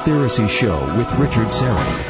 [0.00, 2.00] Conspiracy Show with Richard Syrett.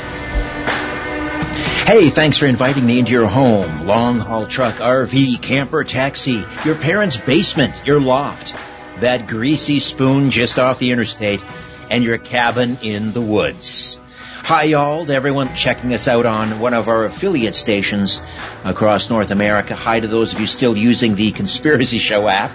[1.88, 3.84] Hey, thanks for inviting me into your home.
[3.84, 8.54] Long haul truck, RV, camper, taxi, your parents' basement, your loft,
[9.00, 11.42] that greasy spoon just off the interstate,
[11.90, 14.00] and your cabin in the woods.
[14.44, 18.22] Hi, y'all, to everyone checking us out on one of our affiliate stations
[18.62, 19.74] across North America.
[19.74, 22.52] Hi to those of you still using the Conspiracy Show app.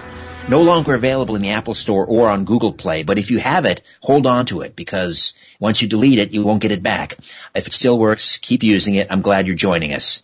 [0.48, 3.64] No longer available in the Apple Store or on Google Play, but if you have
[3.64, 7.16] it, hold on to it because once you delete it, you won't get it back.
[7.52, 9.08] If it still works, keep using it.
[9.10, 10.22] I'm glad you're joining us.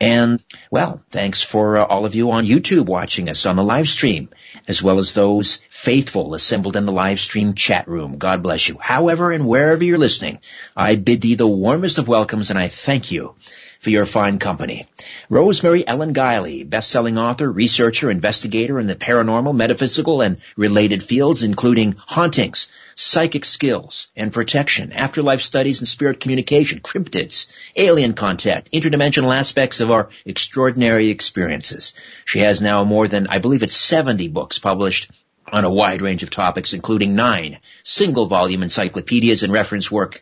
[0.00, 3.88] And, well, thanks for uh, all of you on YouTube watching us on the live
[3.88, 4.28] stream,
[4.68, 8.18] as well as those faithful assembled in the live stream chat room.
[8.18, 8.78] God bless you.
[8.80, 10.38] However and wherever you're listening,
[10.76, 13.34] I bid thee the warmest of welcomes and I thank you
[13.80, 14.86] for your fine company.
[15.28, 21.94] Rosemary Ellen Guiley, best-selling author, researcher, investigator in the paranormal, metaphysical, and related fields, including
[21.98, 29.80] hauntings, psychic skills and protection, afterlife studies and spirit communication, cryptids, alien contact, interdimensional aspects
[29.80, 31.94] of our extraordinary experiences.
[32.24, 35.10] She has now more than, I believe it's 70 books published
[35.52, 40.20] on a wide range of topics, including nine single volume encyclopedias and reference work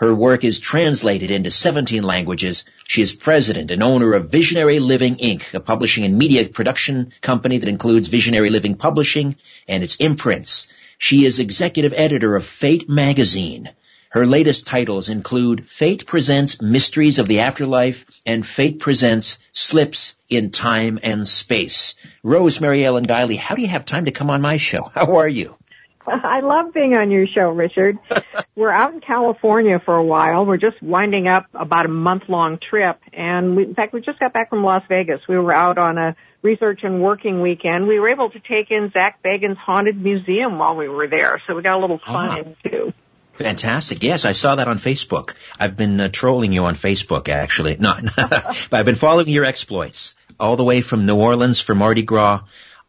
[0.00, 2.64] her work is translated into 17 languages.
[2.86, 7.58] She is president and owner of Visionary Living Inc., a publishing and media production company
[7.58, 9.36] that includes Visionary Living Publishing
[9.68, 10.66] and its imprints.
[10.98, 13.70] She is executive editor of Fate magazine.
[14.14, 20.50] Her latest titles include Fate Presents Mysteries of the Afterlife and Fate Presents Slips in
[20.52, 21.96] Time and Space.
[22.22, 24.84] Rosemary Ellen Guiley, how do you have time to come on my show?
[24.94, 25.56] How are you?
[26.06, 27.98] I love being on your show, Richard.
[28.56, 30.44] We're out in California for a while.
[30.44, 33.00] We're just winding up about a month long trip.
[33.12, 35.20] And we, in fact, we just got back from Las Vegas.
[35.28, 37.88] We were out on a research and working weekend.
[37.88, 41.40] We were able to take in Zak Bagans' Haunted Museum while we were there.
[41.46, 42.68] So we got a little fun uh-huh.
[42.68, 42.92] too.
[43.34, 44.02] Fantastic.
[44.02, 45.34] Yes, I saw that on Facebook.
[45.58, 47.76] I've been uh, trolling you on Facebook, actually.
[47.80, 52.02] Not, but I've been following your exploits all the way from New Orleans for Mardi
[52.02, 52.42] Gras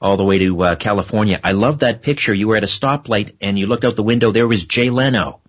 [0.06, 1.40] all the way to uh, California.
[1.44, 2.34] I love that picture.
[2.34, 4.32] You were at a stoplight and you looked out the window.
[4.32, 5.42] There was Jay Leno.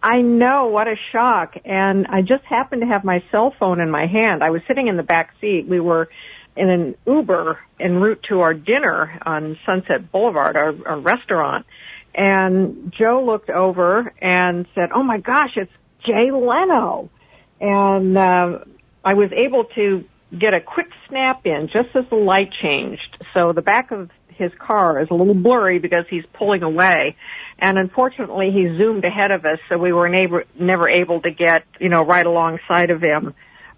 [0.00, 1.56] I know, what a shock.
[1.64, 4.44] And I just happened to have my cell phone in my hand.
[4.44, 5.66] I was sitting in the back seat.
[5.66, 6.08] We were
[6.56, 11.66] in an Uber en route to our dinner on Sunset Boulevard, our, our restaurant.
[12.14, 15.72] And Joe looked over and said, oh my gosh, it's
[16.06, 17.10] Jay Leno.
[17.60, 18.58] And, uh,
[19.04, 20.04] I was able to
[20.36, 23.24] get a quick snap in just as the light changed.
[23.34, 27.16] So the back of his car is a little blurry because he's pulling away.
[27.58, 31.64] And unfortunately he zoomed ahead of us so we were never, never able to get,
[31.80, 33.34] you know, right alongside of him.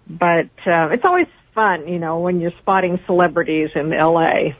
[0.07, 4.53] But, uh, it's always fun, you know, when you're spotting celebrities in LA.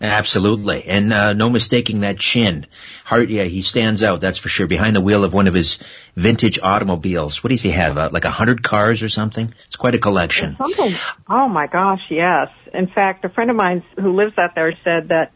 [0.00, 2.66] Absolutely, and uh, no mistaking that chin.
[3.04, 4.20] Hart, yeah, he stands out.
[4.20, 4.66] That's for sure.
[4.66, 5.78] Behind the wheel of one of his
[6.14, 7.42] vintage automobiles.
[7.42, 7.96] What does he have?
[7.96, 9.54] Uh, like a hundred cars or something?
[9.64, 10.56] It's quite a collection.
[10.58, 10.92] Something.
[11.28, 12.48] Oh my gosh, yes.
[12.74, 15.32] In fact, a friend of mine who lives out there said that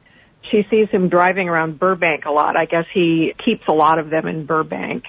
[0.50, 2.56] she sees him driving around Burbank a lot.
[2.56, 5.04] I guess he keeps a lot of them in Burbank.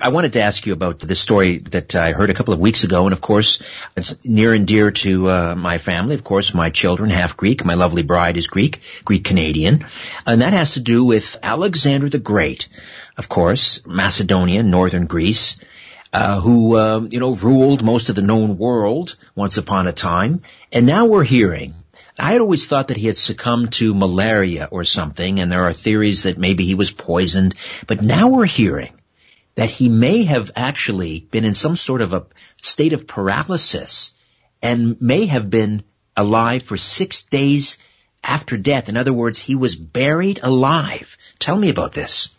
[0.00, 2.84] I wanted to ask you about this story that I heard a couple of weeks
[2.84, 3.62] ago, and of course,
[3.96, 6.14] it's near and dear to uh, my family.
[6.14, 7.64] Of course, my children half Greek.
[7.64, 9.86] My lovely bride is Greek, Greek Canadian,
[10.26, 12.68] and that has to do with Alexander the Great,
[13.16, 15.56] of course, Macedonia, northern Greece.
[16.12, 20.42] Uh, who uh, you know ruled most of the known world once upon a time,
[20.72, 21.72] and now we're hearing
[22.20, 25.72] I had always thought that he had succumbed to malaria or something, and there are
[25.72, 27.54] theories that maybe he was poisoned.
[27.86, 28.92] But now we're hearing
[29.54, 32.26] that he may have actually been in some sort of a
[32.60, 34.12] state of paralysis
[34.62, 35.82] and may have been
[36.16, 37.78] alive for six days
[38.22, 38.88] after death.
[38.88, 41.16] In other words, he was buried alive.
[41.38, 42.34] Tell me about this.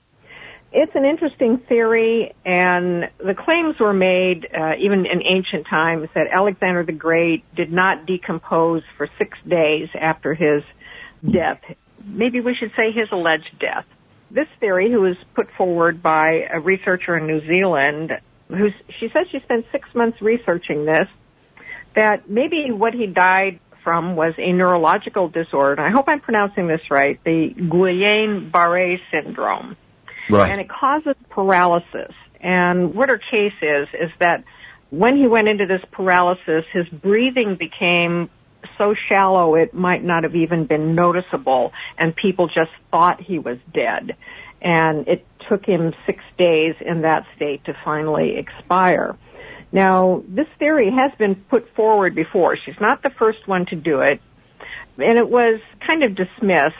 [0.73, 6.27] It's an interesting theory, and the claims were made uh, even in ancient times that
[6.31, 10.63] Alexander the Great did not decompose for six days after his
[11.29, 11.59] death.
[12.05, 13.85] Maybe we should say his alleged death
[14.33, 18.11] this theory, who was put forward by a researcher in New Zealand,
[18.47, 18.69] who
[18.99, 21.07] she says she spent six months researching this,
[21.95, 25.81] that maybe what he died from was a neurological disorder.
[25.81, 29.75] I hope I'm pronouncing this right, the Guillain-Barré syndrome.
[30.29, 30.51] Right.
[30.51, 32.13] And it causes paralysis.
[32.39, 34.43] And what her case is, is that
[34.89, 38.29] when he went into this paralysis, his breathing became
[38.77, 43.57] so shallow it might not have even been noticeable and people just thought he was
[43.73, 44.15] dead.
[44.61, 49.17] And it took him six days in that state to finally expire.
[49.71, 52.57] Now, this theory has been put forward before.
[52.57, 54.19] She's not the first one to do it.
[54.97, 56.75] And it was kind of dismissed.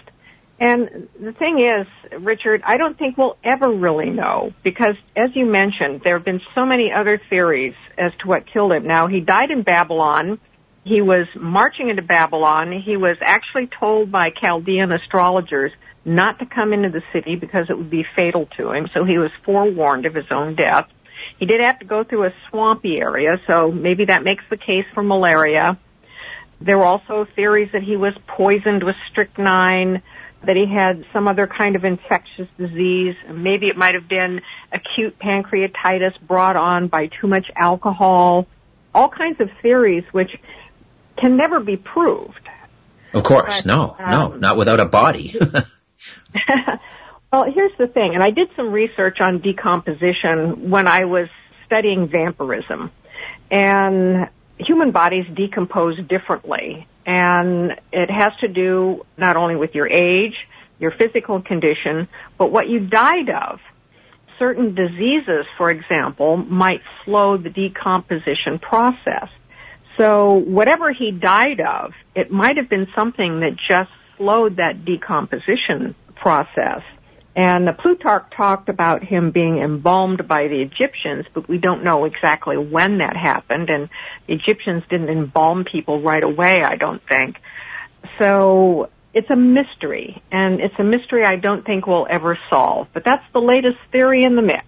[0.60, 1.88] And the thing is,
[2.22, 6.42] Richard, I don't think we'll ever really know because, as you mentioned, there have been
[6.54, 8.86] so many other theories as to what killed him.
[8.86, 10.40] Now, he died in Babylon.
[10.84, 12.72] He was marching into Babylon.
[12.84, 15.72] He was actually told by Chaldean astrologers
[16.04, 18.88] not to come into the city because it would be fatal to him.
[18.94, 20.88] So he was forewarned of his own death.
[21.38, 24.86] He did have to go through a swampy area, so maybe that makes the case
[24.94, 25.78] for malaria.
[26.60, 30.02] There were also theories that he was poisoned with strychnine,
[30.44, 33.16] that he had some other kind of infectious disease.
[33.32, 34.42] Maybe it might have been
[34.72, 38.48] acute pancreatitis brought on by too much alcohol.
[38.94, 40.32] All kinds of theories which
[41.22, 42.50] can never be proved.
[43.14, 45.34] Of course, but, no, um, no, not without a body.
[47.32, 51.30] well, here's the thing, and I did some research on decomposition when I was
[51.66, 52.92] studying vampirism.
[53.50, 56.88] And human bodies decompose differently.
[57.06, 60.36] And it has to do not only with your age,
[60.80, 62.08] your physical condition,
[62.38, 63.60] but what you died of.
[64.40, 69.30] Certain diseases, for example, might slow the decomposition process.
[69.98, 75.96] So whatever he died of, it might have been something that just slowed that decomposition
[76.16, 76.82] process.
[77.36, 82.58] And Plutarch talked about him being embalmed by the Egyptians, but we don't know exactly
[82.58, 83.70] when that happened.
[83.70, 83.90] And
[84.28, 87.38] the Egyptians didn't embalm people right away, I don't think.
[88.20, 92.88] So it's a mystery, and it's a mystery I don't think we'll ever solve.
[92.94, 94.66] But that's the latest theory in the mix.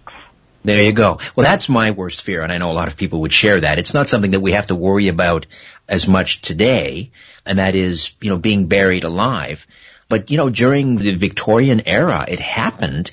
[0.64, 1.18] There you go.
[1.36, 3.78] Well, that's my worst fear, and I know a lot of people would share that.
[3.78, 5.44] It's not something that we have to worry about
[5.86, 7.10] as much today,
[7.44, 9.66] and that is, you know, being buried alive.
[10.08, 13.10] But, you know, during the Victorian era, it happened.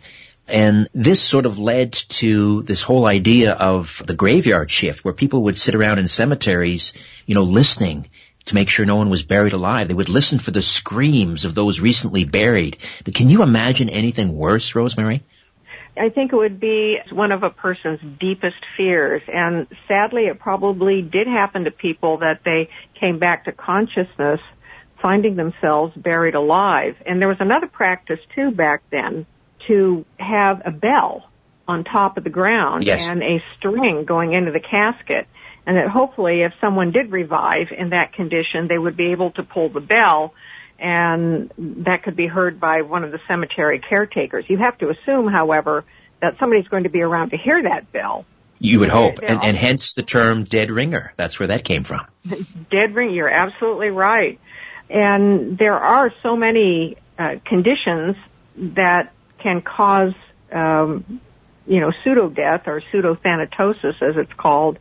[0.47, 5.43] And this sort of led to this whole idea of the graveyard shift where people
[5.43, 6.93] would sit around in cemeteries,
[7.25, 8.09] you know, listening
[8.45, 9.89] to make sure no one was buried alive.
[9.89, 12.77] They would listen for the screams of those recently buried.
[13.03, 15.21] But can you imagine anything worse, Rosemary?
[16.01, 19.21] I think it would be one of a person's deepest fears.
[19.27, 22.69] And sadly, it probably did happen to people that they
[22.99, 24.39] came back to consciousness
[24.99, 26.95] finding themselves buried alive.
[27.05, 29.27] And there was another practice too back then
[29.67, 31.29] to have a bell
[31.67, 33.07] on top of the ground yes.
[33.07, 35.27] and a string going into the casket.
[35.67, 39.43] And that hopefully if someone did revive in that condition, they would be able to
[39.43, 40.33] pull the bell
[40.81, 41.51] and
[41.85, 44.45] that could be heard by one of the cemetery caretakers.
[44.47, 45.85] You have to assume, however,
[46.21, 48.25] that somebody's going to be around to hear that bell.
[48.57, 51.13] You would hope, and, and hence the term dead ringer.
[51.17, 52.05] That's where that came from.
[52.71, 54.39] dead ring, you're absolutely right.
[54.89, 58.17] And there are so many uh, conditions
[58.57, 60.13] that can cause,
[60.51, 61.21] um,
[61.65, 64.79] you know, pseudo death or pseudo thanatosis, as it's called.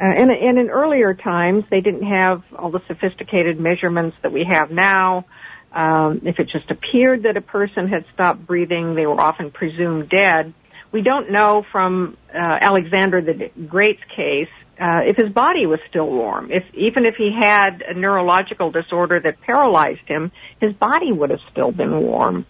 [0.00, 4.44] Uh, and, and in earlier times, they didn't have all the sophisticated measurements that we
[4.50, 5.24] have now.
[5.72, 10.08] Um, if it just appeared that a person had stopped breathing, they were often presumed
[10.08, 10.52] dead.
[10.92, 14.48] We don't know from uh, Alexander the Great's case
[14.80, 16.50] uh, if his body was still warm.
[16.50, 21.40] If even if he had a neurological disorder that paralyzed him, his body would have
[21.50, 22.46] still been warm.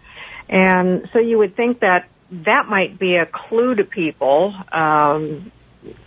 [0.48, 5.52] And so you would think that that might be a clue to people, um,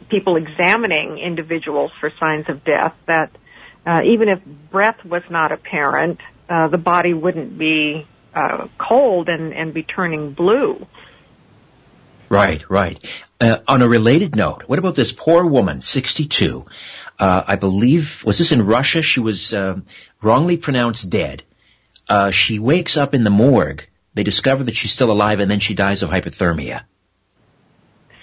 [0.09, 2.93] people examining individuals for signs of death.
[3.05, 3.31] That
[3.85, 9.53] uh, even if breath was not apparent, uh, the body wouldn't be uh, cold and,
[9.53, 10.85] and be turning blue.
[12.29, 12.99] Right, right.
[13.39, 16.65] Uh, on a related note, what about this poor woman, 62?
[17.19, 19.01] Uh, I believe, was this in Russia?
[19.01, 19.79] She was uh,
[20.21, 21.43] wrongly pronounced dead.
[22.09, 23.87] Uh, she wakes up in the morgue.
[24.13, 26.83] They discover that she's still alive and then she dies of hypothermia.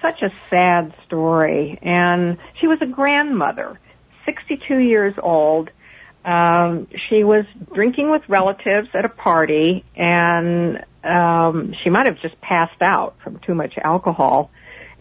[0.04, 1.78] Such a sad story.
[1.80, 3.80] And she was a grandmother,
[4.26, 5.70] 62 years old.
[6.26, 12.38] Um, she was drinking with relatives at a party and um, she might have just
[12.42, 14.50] passed out from too much alcohol.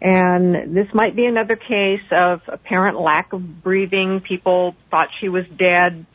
[0.01, 4.21] And this might be another case of apparent lack of breathing.
[4.21, 6.05] People thought she was dead.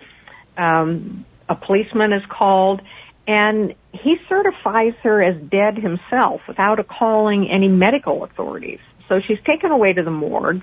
[0.56, 2.80] Um, a policeman is called
[3.28, 8.80] and he certifies her as dead himself without calling any medical authorities.
[9.08, 10.62] So she's taken away to the morgue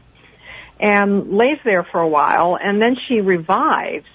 [0.79, 4.05] and lays there for a while and then she revives.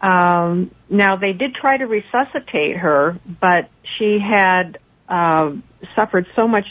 [0.00, 3.68] Um, now they did try to resuscitate her, but
[3.98, 4.78] she had
[5.08, 5.50] uh,
[5.94, 6.66] suffered so much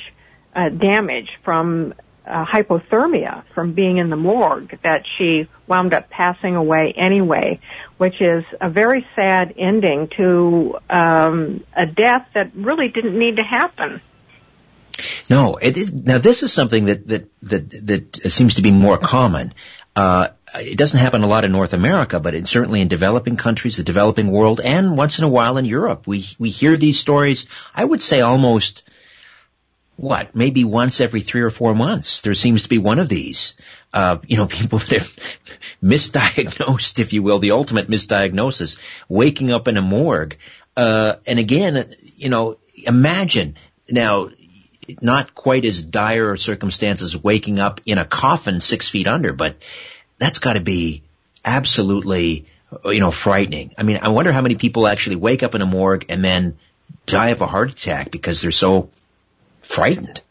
[0.56, 1.94] uh, damage from
[2.30, 7.60] uh, hypothermia from being in the morgue that she wound up passing away anyway,
[7.98, 13.44] which is a very sad ending to um, a death that really didn't need to
[13.44, 14.02] happen.
[15.30, 18.98] No, it is, now this is something that that that that seems to be more
[18.98, 19.54] common.
[19.96, 23.78] Uh, it doesn't happen a lot in North America, but it's certainly in developing countries,
[23.78, 26.08] the developing world, and once in a while in Europe.
[26.08, 27.48] We we hear these stories.
[27.76, 28.89] I would say almost
[30.00, 33.56] what maybe once every three or four months there seems to be one of these.
[33.94, 35.40] Uh, you know, people that have
[35.84, 38.80] misdiagnosed, if you will, the ultimate misdiagnosis,
[39.10, 40.38] waking up in a morgue.
[40.78, 43.58] Uh, and again, you know, imagine
[43.90, 44.30] now
[45.02, 49.58] not quite as dire circumstances waking up in a coffin six feet under, but
[50.18, 51.04] that's got to be
[51.44, 52.46] absolutely,
[52.86, 53.74] you know, frightening.
[53.78, 56.58] I mean, I wonder how many people actually wake up in a morgue and then
[57.06, 58.90] die of a heart attack because they're so
[59.70, 60.22] frightened.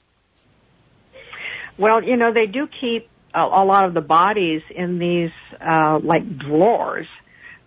[1.78, 5.30] Well, you know, they do keep a, a lot of the bodies in these,
[5.60, 7.06] uh, like drawers.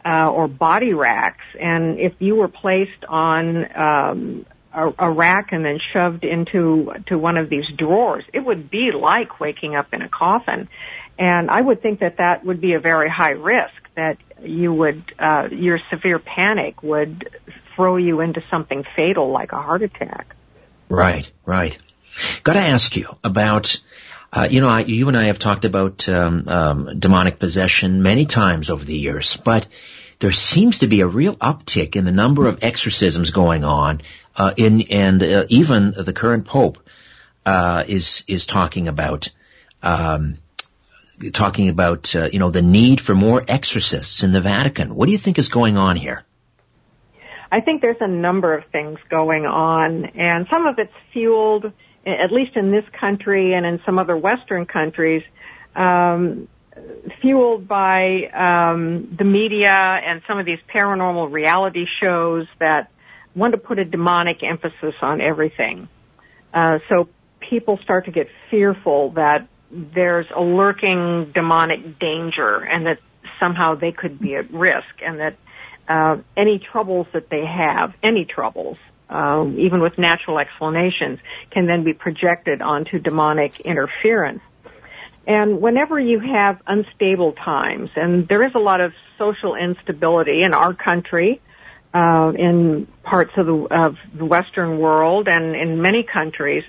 [0.03, 5.63] Uh, or body racks, and if you were placed on um, a, a rack and
[5.63, 8.23] then shoved into to one of these drawers.
[8.33, 10.69] It would be like waking up in a coffin,
[11.19, 13.73] and I would think that that would be a very high risk.
[13.95, 17.29] That you would uh, your severe panic would
[17.75, 20.35] throw you into something fatal like a heart attack.
[20.91, 21.77] Right, right.
[22.43, 23.81] Got to ask you about.
[24.33, 28.25] Uh, you know, I, you and I have talked about um, um, demonic possession many
[28.25, 29.67] times over the years, but
[30.19, 34.01] there seems to be a real uptick in the number of exorcisms going on
[34.37, 36.77] uh, in and uh, even the current pope
[37.45, 39.29] uh, is is talking about
[39.83, 40.37] um,
[41.33, 44.95] talking about uh, you know the need for more exorcists in the Vatican.
[44.95, 46.23] What do you think is going on here?
[47.51, 51.65] I think there's a number of things going on, and some of it's fueled,
[52.05, 55.21] at least in this country and in some other Western countries,
[55.75, 56.47] um,
[57.21, 62.89] fueled by um, the media and some of these paranormal reality shows that
[63.35, 65.89] want to put a demonic emphasis on everything.
[66.53, 67.09] Uh, so
[67.49, 72.99] people start to get fearful that there's a lurking demonic danger and that
[73.41, 75.35] somehow they could be at risk and that
[75.91, 78.77] uh, any troubles that they have, any troubles,
[79.09, 81.19] um, even with natural explanations,
[81.51, 84.41] can then be projected onto demonic interference.
[85.27, 90.53] And whenever you have unstable times, and there is a lot of social instability in
[90.53, 91.41] our country,
[91.93, 96.63] uh, in parts of the, of the Western world and in many countries,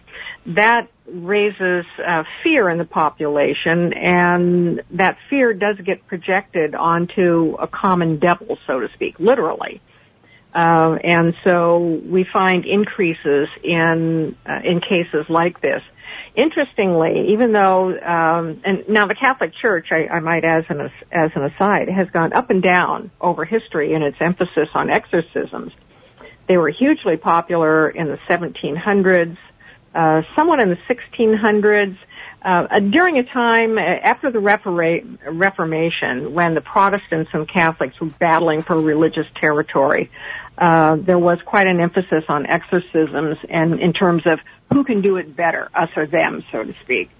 [0.46, 7.66] that raises uh, fear in the population, and that fear does get projected onto a
[7.66, 9.80] common devil, so to speak, literally.
[10.54, 15.82] Uh, and so we find increases in uh, in cases like this.
[16.34, 21.30] Interestingly, even though, um, and now the Catholic Church, I, I might as an as
[21.34, 25.72] an aside, has gone up and down over history in its emphasis on exorcisms.
[26.48, 29.36] They were hugely popular in the 1700s,
[29.94, 31.96] uh, somewhat in the 1600s.
[32.44, 38.08] Uh, during a time uh, after the Reforma- Reformation, when the Protestants and Catholics were
[38.08, 40.10] battling for religious territory,
[40.58, 44.40] uh, there was quite an emphasis on exorcisms and in terms of
[44.72, 47.10] who can do it better, us or them, so to speak.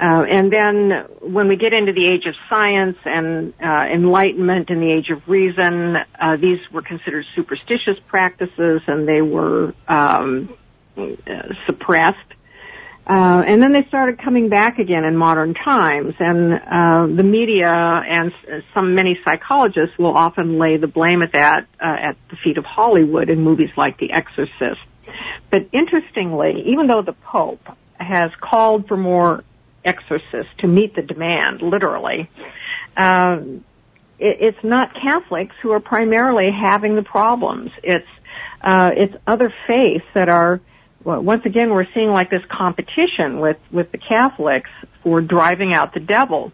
[0.00, 4.82] Uh, and then when we get into the age of science and uh, enlightenment and
[4.82, 10.56] the age of reason, uh, these were considered superstitious practices and they were um,
[11.66, 12.18] suppressed.
[13.04, 17.68] Uh, and then they started coming back again in modern times, and uh, the media
[17.68, 18.32] and
[18.72, 23.28] some many psychologists will often lay the blame at that at the feet of Hollywood
[23.28, 24.80] in movies like The Exorcist.
[25.50, 27.66] But interestingly, even though the Pope
[27.98, 29.42] has called for more
[29.84, 32.30] exorcists to meet the demand, literally,
[32.96, 33.64] um,
[34.20, 37.72] it, it's not Catholics who are primarily having the problems.
[37.82, 38.06] It's
[38.62, 40.60] uh, it's other faiths that are.
[41.04, 44.70] Well, once again, we're seeing like this competition with with the Catholics
[45.02, 46.52] for driving out the devil,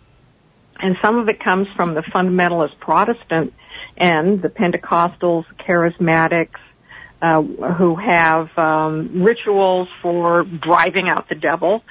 [0.78, 3.52] and some of it comes from the fundamentalist Protestant
[3.96, 6.58] and the Pentecostals, charismatics,
[7.20, 11.82] uh, who have um, rituals for driving out the devil,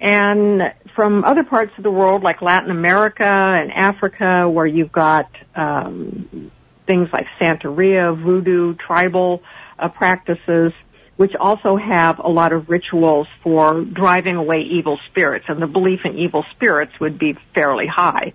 [0.00, 0.62] and
[0.94, 6.50] from other parts of the world like Latin America and Africa, where you've got um,
[6.86, 9.42] things like Santeria, voodoo, tribal
[9.78, 10.72] uh, practices,
[11.16, 16.00] which also have a lot of rituals for driving away evil spirits, and the belief
[16.04, 18.32] in evil spirits would be fairly high.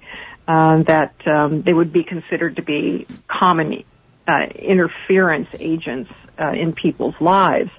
[0.47, 3.83] Uh, that um, they would be considered to be common
[4.27, 6.09] uh, interference agents
[6.39, 7.69] uh, in people's lives.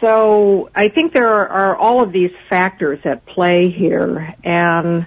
[0.00, 5.06] So I think there are, are, all of these factors at play here, and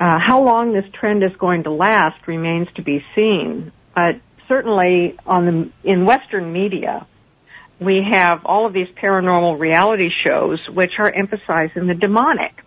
[0.00, 3.72] uh, how long this trend is going to last remains to be seen.
[3.94, 7.06] But certainly, on the in Western media,
[7.80, 12.62] we have all of these paranormal reality shows which are emphasizing the demonic.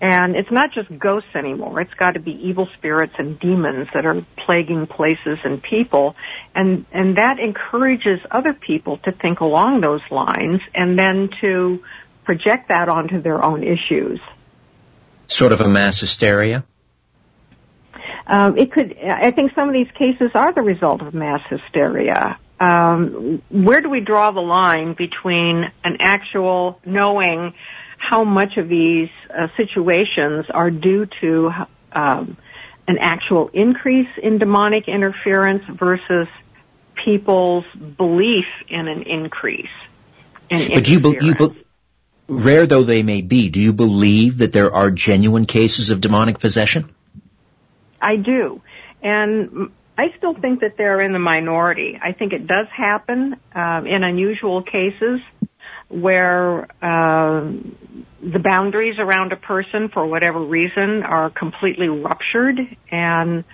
[0.00, 1.80] And it's not just ghosts anymore.
[1.80, 6.14] It's got to be evil spirits and demons that are plaguing places and people.
[6.54, 11.82] And, and that encourages other people to think along those lines and then to
[12.24, 14.20] project that onto their own issues.
[15.26, 16.64] Sort of a mass hysteria?
[18.26, 22.38] Um, it could, I think some of these cases are the result of mass hysteria.
[22.64, 27.54] Um, where do we draw the line between an actual knowing
[27.98, 31.50] how much of these uh, situations are due to
[31.92, 32.36] um,
[32.86, 36.28] an actual increase in demonic interference versus
[37.04, 37.64] people's
[37.96, 39.66] belief in an increase
[40.50, 41.48] in but you, be, you be,
[42.28, 46.38] rare though they may be, do you believe that there are genuine cases of demonic
[46.38, 46.94] possession?
[48.00, 48.60] I do.
[49.02, 51.98] And I still think that they're in the minority.
[52.02, 55.20] I think it does happen um, in unusual cases
[55.88, 57.52] where uh,
[58.20, 62.58] the boundaries around a person, for whatever reason, are completely ruptured
[62.90, 63.44] and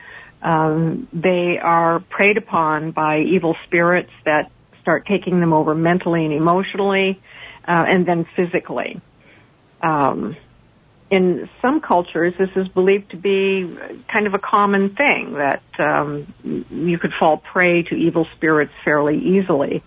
[0.42, 6.32] um, they are preyed upon by evil spirits that start taking them over mentally and
[6.32, 7.20] emotionally,
[7.68, 9.00] uh, and then physically.
[9.82, 10.36] Um,
[11.10, 13.76] in some cultures, this is believed to be
[14.12, 16.32] kind of a common thing that um,
[16.70, 19.82] you could fall prey to evil spirits fairly easily.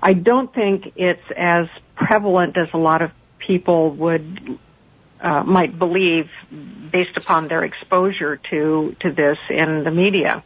[0.00, 3.10] I don't think it's as prevalent as a lot of
[3.46, 4.58] people would
[5.20, 6.30] uh, might believe
[6.92, 10.42] based upon their exposure to to this in the media.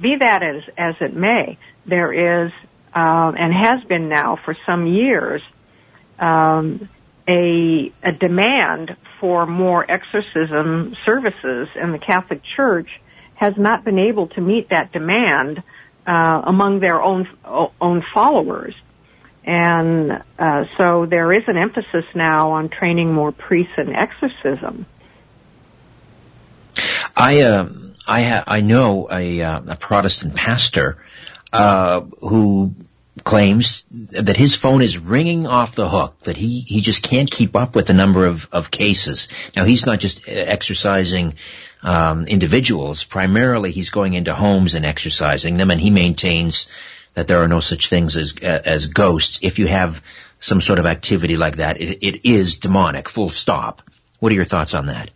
[0.00, 1.56] Be that as as it may,
[1.86, 2.52] there is
[2.94, 5.40] uh, and has been now for some years
[6.18, 6.88] um,
[7.28, 12.88] a, a demand for more exorcism services, and the Catholic Church
[13.34, 15.62] has not been able to meet that demand
[16.06, 17.28] uh, among their own
[17.80, 18.74] own followers.
[19.44, 24.86] And uh, so there is an emphasis now on training more priests in exorcism.
[27.16, 27.68] I uh,
[28.06, 31.04] I ha- I know a, uh, a Protestant pastor
[31.52, 32.74] uh, who
[33.24, 33.84] claims
[34.22, 37.74] that his phone is ringing off the hook, that he, he just can't keep up
[37.74, 39.28] with the number of, of cases.
[39.56, 41.34] Now he's not just exorcising
[41.82, 43.04] um, individuals.
[43.04, 46.68] Primarily he's going into homes and exorcising them and he maintains
[47.14, 49.40] that there are no such things as, as ghosts.
[49.42, 50.02] If you have
[50.38, 53.82] some sort of activity like that, it, it is demonic, full stop.
[54.20, 55.10] What are your thoughts on that?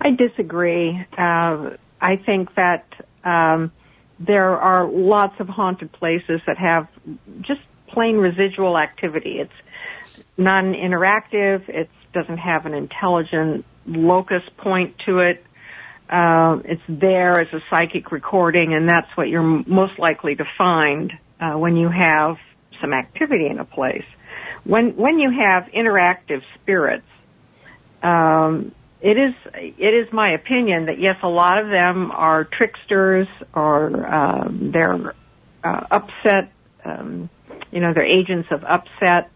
[0.00, 1.04] I disagree.
[1.16, 1.70] Uh,
[2.00, 2.84] I think that
[3.24, 3.72] um,
[4.18, 6.88] there are lots of haunted places that have
[7.42, 9.38] just plain residual activity.
[9.40, 11.68] It's non-interactive.
[11.68, 15.44] It doesn't have an intelligent locus point to it.
[16.08, 21.12] Uh, it's there as a psychic recording, and that's what you're most likely to find
[21.40, 22.36] uh, when you have
[22.80, 24.04] some activity in a place.
[24.64, 27.06] When when you have interactive spirits,
[28.02, 33.28] um, it is it is my opinion that yes, a lot of them are tricksters
[33.54, 35.14] or um, they're
[35.62, 36.52] uh, upset.
[36.84, 37.28] Um,
[37.70, 39.30] you know, they're agents of upset,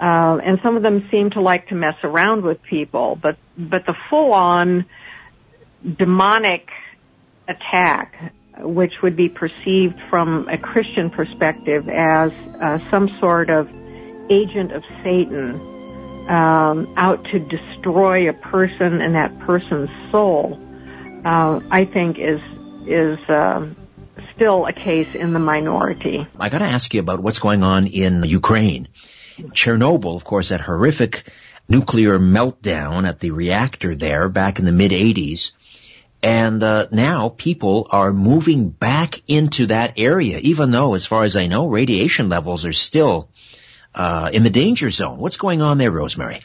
[0.00, 3.18] uh, and some of them seem to like to mess around with people.
[3.20, 4.86] But but the full on
[5.98, 6.68] demonic
[7.46, 13.68] attack, which would be perceived from a Christian perspective as uh, some sort of
[14.28, 15.71] agent of Satan
[16.28, 20.58] um, out to destroy a person and that person's soul,
[21.24, 22.40] uh, I think is
[22.86, 23.68] is uh,
[24.34, 26.26] still a case in the minority.
[26.38, 28.88] I got to ask you about what's going on in Ukraine.
[29.38, 31.24] Chernobyl, of course, that horrific
[31.68, 35.52] nuclear meltdown at the reactor there back in the mid 80s.
[36.22, 41.34] And uh, now people are moving back into that area, even though, as far as
[41.34, 43.28] I know, radiation levels are still
[43.94, 45.18] uh, in the danger zone.
[45.18, 46.40] What's going on there, Rosemary?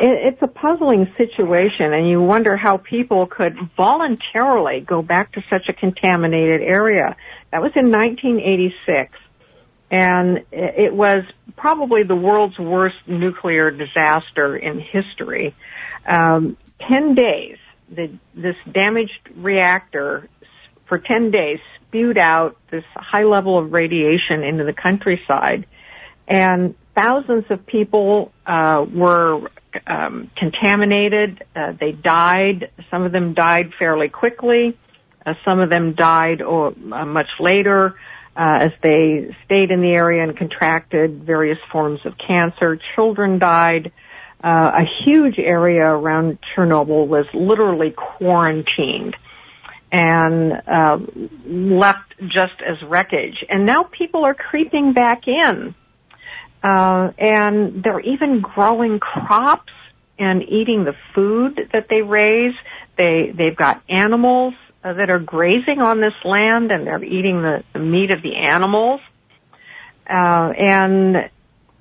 [0.00, 5.68] It's a puzzling situation, and you wonder how people could voluntarily go back to such
[5.68, 7.16] a contaminated area.
[7.50, 9.12] That was in 1986,
[9.90, 11.24] and it was
[11.56, 15.56] probably the world's worst nuclear disaster in history.
[16.06, 16.56] Um,
[16.86, 17.56] Ten days,
[17.90, 20.28] the, this damaged reactor
[20.86, 25.66] for 10 days spewed out this high level of radiation into the countryside
[26.28, 29.48] and thousands of people uh, were
[29.86, 31.42] um, contaminated.
[31.56, 32.70] Uh, they died.
[32.90, 34.76] Some of them died fairly quickly.
[35.24, 37.94] Uh, some of them died or, uh, much later
[38.36, 42.78] uh, as they stayed in the area and contracted various forms of cancer.
[42.94, 43.90] Children died.
[44.44, 49.16] Uh, a huge area around Chernobyl was literally quarantined
[49.90, 50.98] and uh,
[51.46, 53.44] left just as wreckage.
[53.48, 55.74] And now people are creeping back in
[56.62, 59.72] uh, and they're even growing crops
[60.18, 62.54] and eating the food that they raise.
[62.96, 67.62] They they've got animals uh, that are grazing on this land, and they're eating the,
[67.72, 69.00] the meat of the animals.
[70.08, 71.30] Uh, and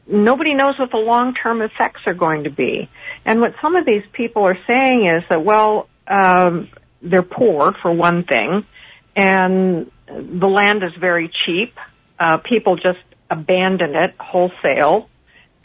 [0.05, 2.89] nobody knows what the long-term effects are going to be.
[3.25, 6.69] And what some of these people are saying is that, well, um,
[7.01, 8.65] they're poor for one thing,
[9.15, 11.75] and the land is very cheap.
[12.19, 15.09] Uh, people just abandon it wholesale,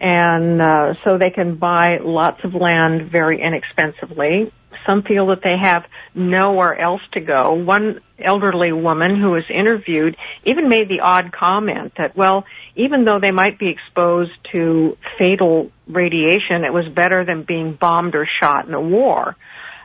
[0.01, 4.53] and uh, so they can buy lots of land very inexpensively.
[4.87, 7.53] Some feel that they have nowhere else to go.
[7.53, 12.44] One elderly woman who was interviewed even made the odd comment that, well,
[12.75, 18.16] even though they might be exposed to fatal radiation, it was better than being bombed
[18.16, 19.37] or shot in a war.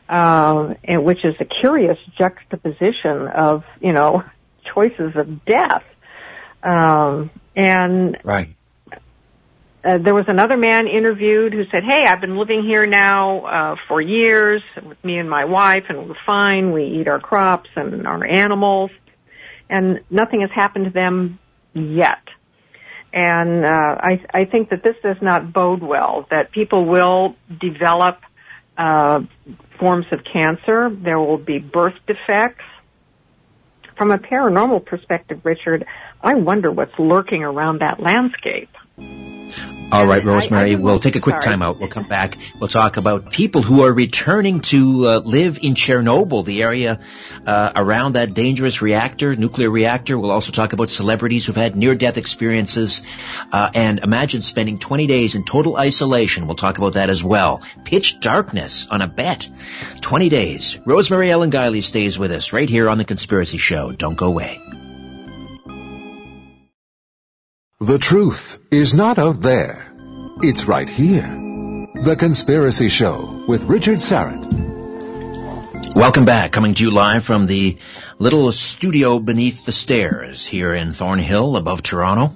[0.10, 4.24] Uh, and which is a curious juxtaposition of, you know,
[4.74, 5.84] choices of death.
[6.64, 8.54] Um, and right.
[9.84, 13.76] Uh, there was another man interviewed who said, "Hey, I've been living here now uh,
[13.88, 16.72] for years with me and my wife, and we're fine.
[16.72, 18.92] We eat our crops and our animals,
[19.70, 21.40] and nothing has happened to them
[21.74, 22.22] yet."
[23.14, 26.28] And uh, I, I think that this does not bode well.
[26.30, 28.20] That people will develop
[28.78, 29.22] uh,
[29.80, 30.90] forms of cancer.
[30.92, 32.66] There will be birth defects.
[33.98, 35.86] From a paranormal perspective, Richard,
[36.28, 38.68] I wonder what's lurking around that landscape.
[39.90, 41.44] All right, Rosemary, I, I we'll take a quick sorry.
[41.44, 41.80] time out.
[41.80, 42.38] We'll come back.
[42.60, 47.00] We'll talk about people who are returning to uh, live in Chernobyl, the area
[47.46, 50.20] uh, around that dangerous reactor, nuclear reactor.
[50.20, 53.04] We'll also talk about celebrities who've had near-death experiences.
[53.50, 56.48] Uh, and imagine spending 20 days in total isolation.
[56.48, 57.62] We'll talk about that as well.
[57.86, 59.50] Pitch darkness on a bet.
[60.02, 60.78] 20 days.
[60.86, 63.94] Rosemary Ellen Guiley stays with us right here on The Conspiracy Show.
[63.94, 64.60] Don't go away.
[67.80, 69.94] The truth is not out there.
[70.42, 71.28] It's right here.
[72.02, 74.44] The Conspiracy Show with Richard Syrett.
[75.94, 76.52] Welcome back.
[76.52, 77.78] Coming to you live from the
[78.18, 82.36] little studio beneath the stairs here in Thornhill above Toronto.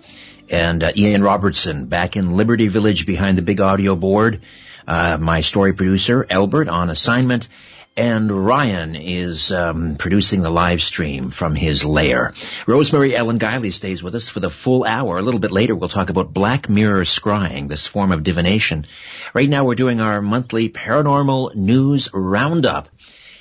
[0.52, 4.42] And uh, Ian Robertson back in Liberty Village behind the big audio board.
[4.88, 7.48] Uh, my story producer, Albert, on assignment
[7.98, 12.34] and Ryan is um, producing the live stream from his lair.
[12.66, 15.18] Rosemary Ellen Guiley stays with us for the full hour.
[15.18, 18.86] A little bit later, we'll talk about black mirror scrying, this form of divination.
[19.34, 22.90] Right now, we're doing our monthly paranormal news roundup.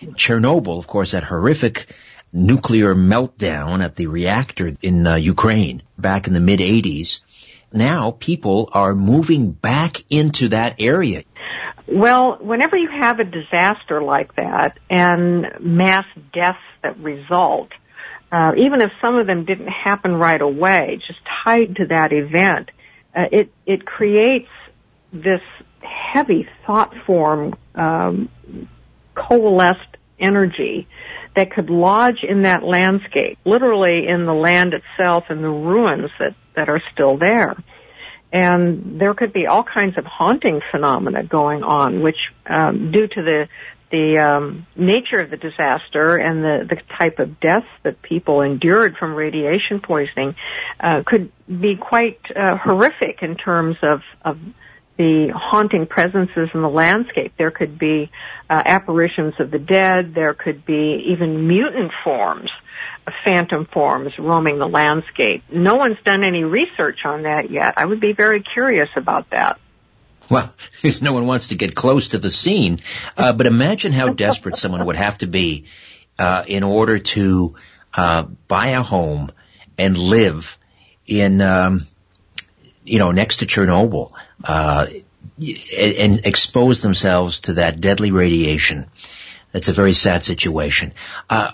[0.03, 1.95] Chernobyl, of course, that horrific
[2.33, 7.21] nuclear meltdown at the reactor in uh, Ukraine back in the mid 80s.
[7.73, 11.23] Now people are moving back into that area.
[11.93, 17.71] Well, whenever you have a disaster like that and mass deaths that result,
[18.31, 22.71] uh, even if some of them didn't happen right away, just tied to that event,
[23.17, 24.49] uh, it it creates
[25.13, 25.41] this
[25.81, 28.29] heavy thought form um,
[29.17, 30.87] coalesced energy
[31.35, 36.37] that could lodge in that landscape, literally in the land itself and the ruins that
[36.55, 37.57] that are still there
[38.33, 43.23] and there could be all kinds of haunting phenomena going on, which um, due to
[43.23, 43.49] the
[43.91, 48.97] the um, nature of the disaster and the the type of deaths that people endured
[48.97, 50.37] from radiation poisoning
[50.79, 54.39] uh, could be quite uh, horrific in terms of of
[54.97, 57.33] the haunting presences in the landscape.
[57.39, 58.11] There could be
[58.49, 60.15] uh, apparitions of the dead.
[60.15, 62.51] There could be even mutant forms
[63.25, 65.45] phantom forms roaming the landscape.
[65.51, 67.75] No one's done any research on that yet.
[67.77, 69.59] I would be very curious about that.
[70.31, 70.55] Well,
[71.03, 72.81] no one wants to get close to the scene,
[73.17, 75.65] uh, but imagine how desperate someone would have to be
[76.19, 77.55] uh, in order to
[77.95, 79.33] uh, buy a home
[79.77, 80.59] and live
[81.07, 81.81] in, um,
[82.85, 84.13] you know, next to Chernobyl
[84.45, 84.87] uh,
[85.79, 88.87] and, expose themselves to that deadly radiation.
[89.53, 90.93] It's a very sad situation.
[91.29, 91.51] Uh,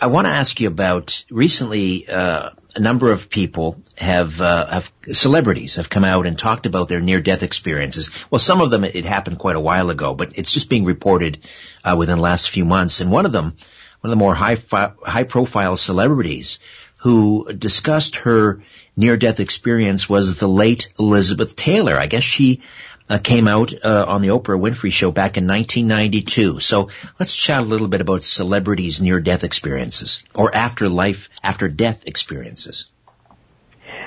[0.00, 2.08] I want to ask you about recently.
[2.08, 6.88] Uh, a number of people have, uh, have celebrities have come out and talked about
[6.88, 8.10] their near-death experiences.
[8.30, 11.44] Well, some of them it happened quite a while ago, but it's just being reported
[11.82, 13.00] uh, within the last few months.
[13.00, 13.56] And one of them,
[14.00, 16.60] one of the more high fi- high-profile celebrities
[17.00, 18.62] who discussed her
[18.96, 21.96] near-death experience was the late Elizabeth Taylor.
[21.96, 22.60] I guess she
[23.08, 26.60] uh, came out uh, on the Oprah Winfrey Show back in 1992.
[26.60, 32.92] So let's chat a little bit about celebrities' near-death experiences or after-life, after-death experiences.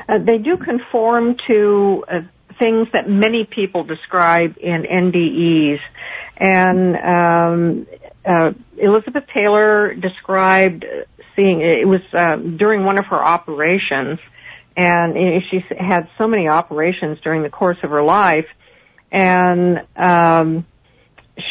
[0.07, 2.21] Uh, they do conform to uh,
[2.59, 5.79] things that many people describe in NDEs,
[6.37, 7.87] and um,
[8.25, 10.85] uh, Elizabeth Taylor described
[11.35, 14.19] seeing it was uh, during one of her operations
[14.75, 18.45] and she had so many operations during the course of her life
[19.11, 20.65] and um,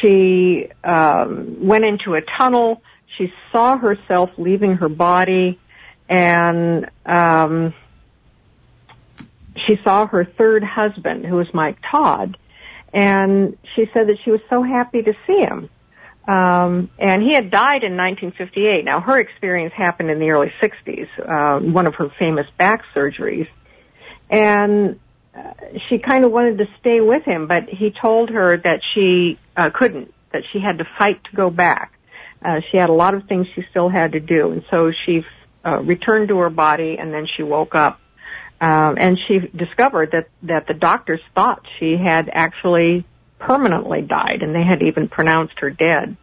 [0.01, 2.83] she um, went into a tunnel.
[3.19, 5.59] She saw herself leaving her body,
[6.09, 7.75] and um,
[9.67, 12.39] she saw her third husband, who was Mike Todd,
[12.93, 15.69] and she said that she was so happy to see him.
[16.27, 18.85] Um, and he had died in 1958.
[18.85, 23.49] Now, her experience happened in the early 60s, uh, one of her famous back surgeries.
[24.29, 25.01] And
[25.89, 29.71] she kind of wanted to stay with him, but he told her that she uh,
[29.73, 31.93] couldn't, that she had to fight to go back.
[32.45, 35.23] Uh, she had a lot of things she still had to do, and so she
[35.65, 38.01] uh, returned to her body, and then she woke up,
[38.61, 43.05] um, and she discovered that that the doctors thought she had actually
[43.39, 46.17] permanently died, and they had even pronounced her dead.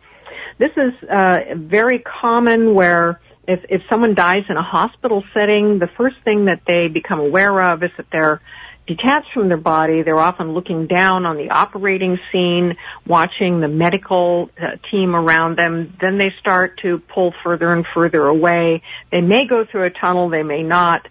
[0.58, 5.90] This is uh, very common where if if someone dies in a hospital setting, the
[5.98, 8.42] first thing that they become aware of is that they're
[8.88, 10.02] detached from their body.
[10.02, 15.96] They're often looking down on the operating scene, watching the medical uh, team around them.
[16.02, 18.82] Then they start to pull further and further away.
[19.12, 21.02] They may go through a tunnel, they may not.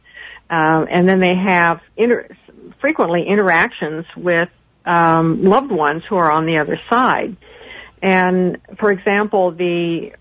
[0.49, 2.29] Uh, and then they have inter-
[2.81, 4.49] frequently interactions with
[4.87, 7.37] um, loved ones who are on the other side.
[8.03, 10.13] And for example, the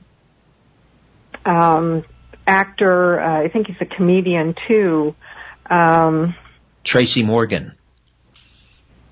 [1.46, 2.04] um,
[2.48, 5.16] actor, uh, I think he's a comedian too.
[5.70, 6.36] Um,
[6.86, 7.74] Tracy Morgan.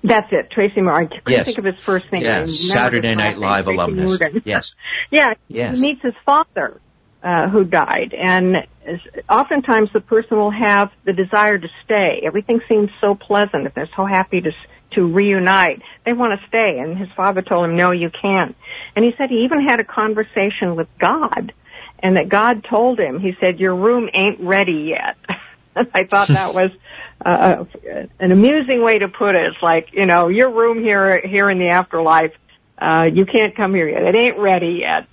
[0.02, 1.04] That's it, Tracy Morgan.
[1.04, 1.46] I couldn't yes.
[1.46, 2.22] think of his first name.
[2.22, 4.20] Yes, Saturday Night Live Tracy alumnus.
[4.20, 4.42] Morgan.
[4.46, 4.74] Yes.
[5.10, 5.76] yeah, yes.
[5.76, 6.80] he meets his father,
[7.22, 8.56] uh, who died, and
[9.30, 12.20] oftentimes the person will have the desire to stay.
[12.24, 14.52] Everything seems so pleasant, if they're so happy to
[14.92, 15.82] to reunite.
[16.04, 18.54] They want to stay, and his father told him, "No, you can't."
[18.94, 21.52] And he said he even had a conversation with God,
[21.98, 25.16] and that God told him, he said, "Your room ain't ready yet."
[25.94, 26.70] I thought that was
[27.24, 27.64] uh,
[28.18, 29.42] an amusing way to put it.
[29.46, 32.32] It's like, you know, your room here, here in the afterlife,
[32.78, 34.02] uh, you can't come here yet.
[34.02, 35.06] It ain't ready yet.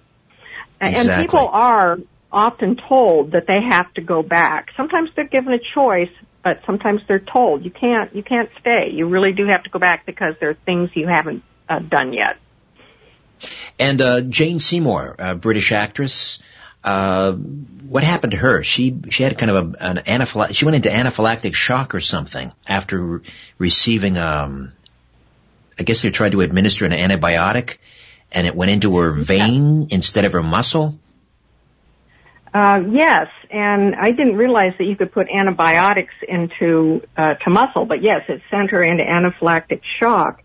[0.81, 1.13] Exactly.
[1.13, 1.99] And people are
[2.31, 4.69] often told that they have to go back.
[4.75, 6.11] Sometimes they're given a choice,
[6.43, 8.89] but sometimes they're told you can't, you can't stay.
[8.91, 12.13] You really do have to go back because there are things you haven't uh, done
[12.13, 12.37] yet.
[13.79, 16.41] And uh, Jane Seymour, a British actress,
[16.83, 18.63] uh, what happened to her?
[18.63, 20.55] She she had kind of a, an anaphylactic.
[20.55, 23.19] She went into anaphylactic shock or something after re-
[23.57, 24.17] receiving.
[24.17, 24.73] Um,
[25.79, 27.77] I guess they tried to administer an antibiotic,
[28.31, 30.97] and it went into her vein instead of her muscle.
[32.53, 37.85] Uh, yes, and I didn't realize that you could put antibiotics into uh, to muscle,
[37.85, 40.40] but yes, it sent her into anaphylactic shock,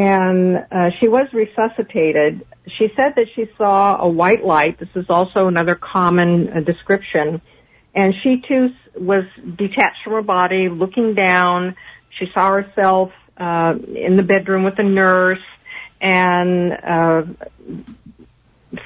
[0.00, 2.46] and uh, she was resuscitated.
[2.78, 4.80] She said that she saw a white light.
[4.80, 7.42] This is also another common uh, description,
[7.94, 9.24] and she too was
[9.58, 11.76] detached from her body, looking down.
[12.18, 15.44] She saw herself uh, in the bedroom with a nurse,
[16.00, 17.22] and uh,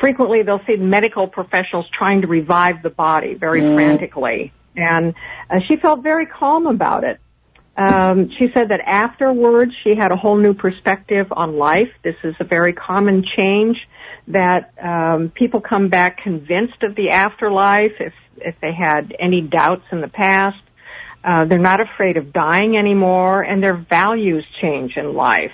[0.01, 3.77] frequently they'll see medical professionals trying to revive the body very mm.
[3.77, 4.53] frantically.
[4.75, 5.15] And
[5.49, 7.21] uh, she felt very calm about it.
[7.77, 11.91] Um, she said that afterwards she had a whole new perspective on life.
[12.03, 13.77] This is a very common change
[14.29, 19.85] that um, people come back convinced of the afterlife if if they had any doubts
[19.93, 20.59] in the past.
[21.25, 25.53] Uh, they're not afraid of dying anymore, and their values change in life.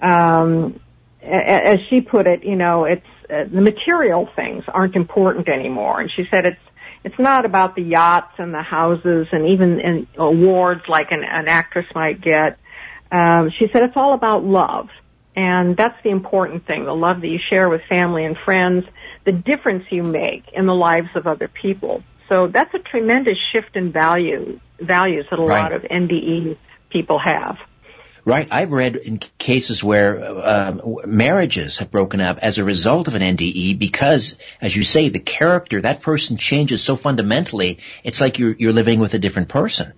[0.00, 0.80] Um,
[1.22, 6.00] as she put it, you know, it's uh, the material things aren't important anymore.
[6.00, 6.58] And she said it's
[7.04, 11.48] it's not about the yachts and the houses and even in awards like an, an
[11.48, 12.58] actress might get.
[13.10, 14.88] Um, she said it's all about love.
[15.34, 18.84] And that's the important thing, the love that you share with family and friends,
[19.24, 22.02] the difference you make in the lives of other people.
[22.28, 25.62] So that's a tremendous shift in value, values that a right.
[25.62, 26.58] lot of NDE
[26.90, 27.56] people have.
[28.24, 28.48] Right.
[28.52, 33.22] I've read in cases where uh, marriages have broken up as a result of an
[33.22, 37.78] NDE because, as you say, the character that person changes so fundamentally.
[38.04, 39.94] It's like you're you're living with a different person.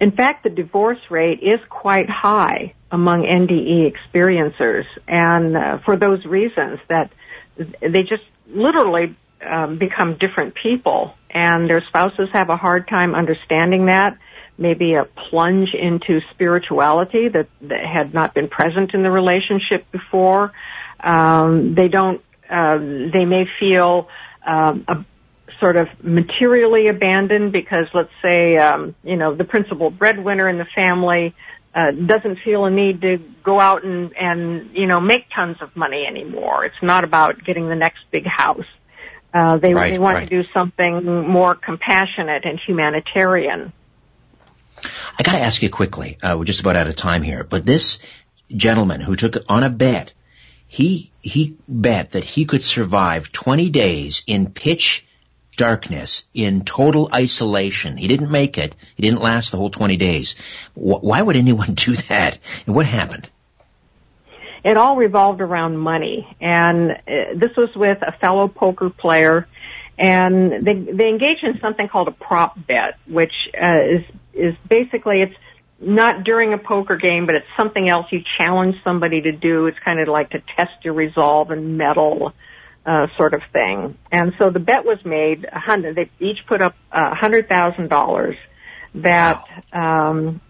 [0.00, 6.24] In fact, the divorce rate is quite high among NDE experiencers, and uh, for those
[6.24, 7.10] reasons that
[7.56, 13.86] they just literally um, become different people, and their spouses have a hard time understanding
[13.86, 14.18] that
[14.56, 20.52] maybe a plunge into spirituality that, that had not been present in the relationship before.
[21.00, 22.22] Um, they don't.
[22.48, 24.08] Uh, they may feel
[24.46, 25.04] um, a,
[25.60, 30.66] sort of materially abandoned because, let's say, um, you know, the principal breadwinner in the
[30.74, 31.34] family
[31.74, 35.74] uh, doesn't feel a need to go out and and you know make tons of
[35.74, 36.64] money anymore.
[36.64, 38.66] It's not about getting the next big house.
[39.32, 40.28] Uh, they right, they want right.
[40.28, 43.72] to do something more compassionate and humanitarian.
[45.18, 46.18] I got to ask you quickly.
[46.22, 47.98] Uh, we're just about out of time here, but this
[48.54, 50.12] gentleman who took on a bet
[50.66, 55.06] he he bet that he could survive 20 days in pitch
[55.56, 57.96] darkness, in total isolation.
[57.96, 58.74] He didn't make it.
[58.96, 60.34] He didn't last the whole 20 days.
[60.74, 62.40] Why would anyone do that?
[62.66, 63.30] And what happened?
[64.64, 69.46] It all revolved around money, and uh, this was with a fellow poker player,
[69.98, 74.04] and they they engaged in something called a prop bet, which uh, is
[74.34, 75.34] is basically it's
[75.80, 79.66] not during a poker game, but it's something else you challenge somebody to do.
[79.66, 82.32] It's kind of like to test your resolve and mettle,
[82.86, 83.96] uh, sort of thing.
[84.10, 85.46] And so the bet was made.
[85.50, 85.96] A hundred.
[85.96, 88.36] They each put up a hundred thousand dollars
[88.94, 90.40] that um,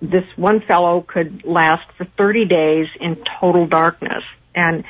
[0.00, 4.24] this one fellow could last for 30 days in total darkness.
[4.54, 4.84] And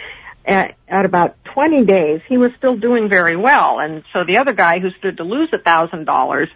[0.44, 3.78] at, at about 20 days, he was still doing very well.
[3.78, 6.48] And so the other guy who stood to lose a thousand dollars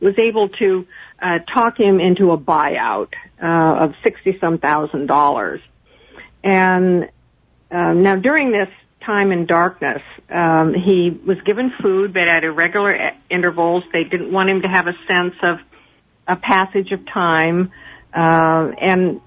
[0.00, 0.86] was able to
[1.20, 5.60] uh, talk him into a buyout uh, of sixty some thousand dollars.
[6.42, 7.08] And
[7.70, 8.68] uh, now during this
[9.04, 13.84] time in darkness, um, he was given food, but at irregular intervals.
[13.92, 15.58] They didn't want him to have a sense of
[16.26, 17.70] a passage of time,
[18.12, 19.20] uh, and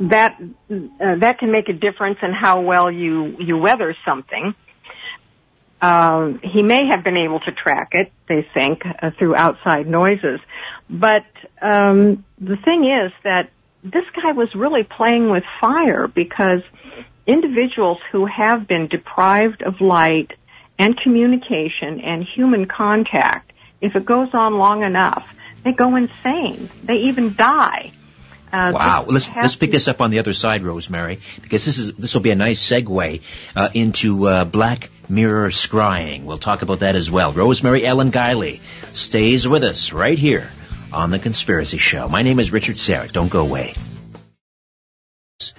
[0.00, 4.54] that uh, that can make a difference in how well you you weather something.
[5.82, 10.40] Um, he may have been able to track it, they think, uh, through outside noises.
[10.90, 11.24] But
[11.62, 13.50] um, the thing is that
[13.82, 16.60] this guy was really playing with fire because
[17.26, 20.32] individuals who have been deprived of light
[20.78, 25.26] and communication and human contact, if it goes on long enough,
[25.64, 26.70] they go insane.
[26.84, 27.92] They even die.
[28.52, 29.04] Uh, wow.
[29.06, 32.22] Let's let's pick this up on the other side, Rosemary, because this is this will
[32.22, 33.22] be a nice segue
[33.54, 36.24] uh, into uh, Black Mirror scrying.
[36.24, 37.32] We'll talk about that as well.
[37.32, 38.60] Rosemary Ellen Guiley
[38.94, 40.50] stays with us right here
[40.92, 42.08] on the Conspiracy Show.
[42.08, 43.12] My name is Richard Syrett.
[43.12, 43.74] Don't go away.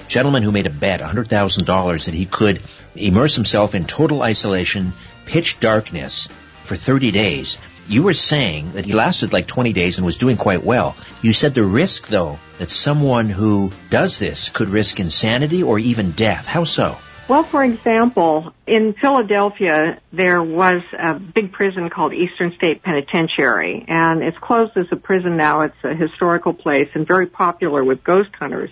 [0.07, 2.61] Gentleman who made a bet, $100,000, that he could
[2.95, 4.93] immerse himself in total isolation,
[5.25, 6.27] pitch darkness
[6.63, 10.37] for 30 days you were saying that he lasted like 20 days and was doing
[10.37, 10.95] quite well.
[11.21, 16.11] You said the risk, though, that someone who does this could risk insanity or even
[16.11, 16.45] death.
[16.45, 16.97] How so?
[17.31, 24.21] Well, for example, in Philadelphia, there was a big prison called Eastern State Penitentiary, and
[24.21, 25.61] it's closed as a prison now.
[25.61, 28.69] It's a historical place and very popular with ghost hunters.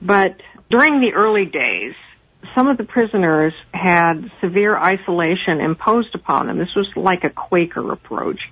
[0.00, 0.36] But
[0.70, 1.94] during the early days,
[2.54, 6.58] some of the prisoners had severe isolation imposed upon them.
[6.58, 8.42] This was like a Quaker approach.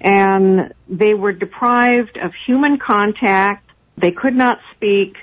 [0.00, 3.68] And they were deprived of human contact.
[3.98, 5.16] They could not speak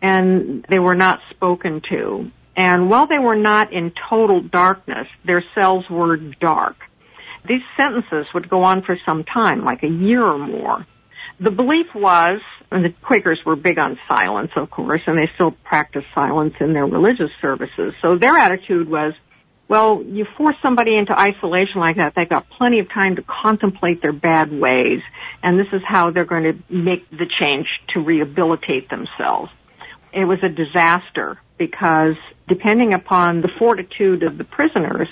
[0.00, 2.30] and they were not spoken to.
[2.60, 6.76] And while they were not in total darkness, their cells were dark.
[7.48, 10.86] These sentences would go on for some time, like a year or more.
[11.40, 15.52] The belief was and the Quakers were big on silence, of course, and they still
[15.64, 17.94] practice silence in their religious services.
[18.02, 19.14] So their attitude was,
[19.66, 24.02] well, you force somebody into isolation like that, they've got plenty of time to contemplate
[24.02, 25.00] their bad ways,
[25.42, 29.50] and this is how they're going to make the change to rehabilitate themselves.
[30.12, 32.16] It was a disaster because
[32.48, 35.06] depending upon the fortitude of the prisoners,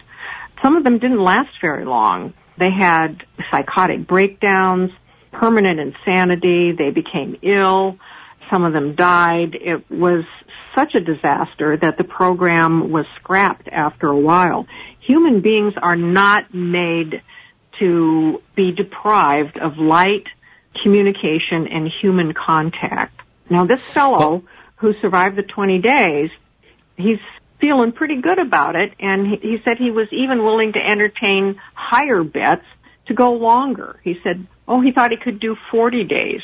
[0.62, 2.32] some of them didn't last very long.
[2.56, 4.90] They had psychotic breakdowns,
[5.30, 6.72] permanent insanity.
[6.76, 7.98] They became ill.
[8.50, 9.54] Some of them died.
[9.54, 10.24] It was
[10.74, 14.66] such a disaster that the program was scrapped after a while.
[15.00, 17.22] Human beings are not made
[17.78, 20.24] to be deprived of light,
[20.82, 23.20] communication, and human contact.
[23.50, 24.42] Now this fellow
[24.78, 26.30] who survived the 20 days,
[26.96, 27.18] he's
[27.60, 31.60] feeling pretty good about it and he, he said he was even willing to entertain
[31.74, 32.64] higher bets
[33.06, 33.98] to go longer.
[34.04, 36.40] He said, oh, he thought he could do 40 days.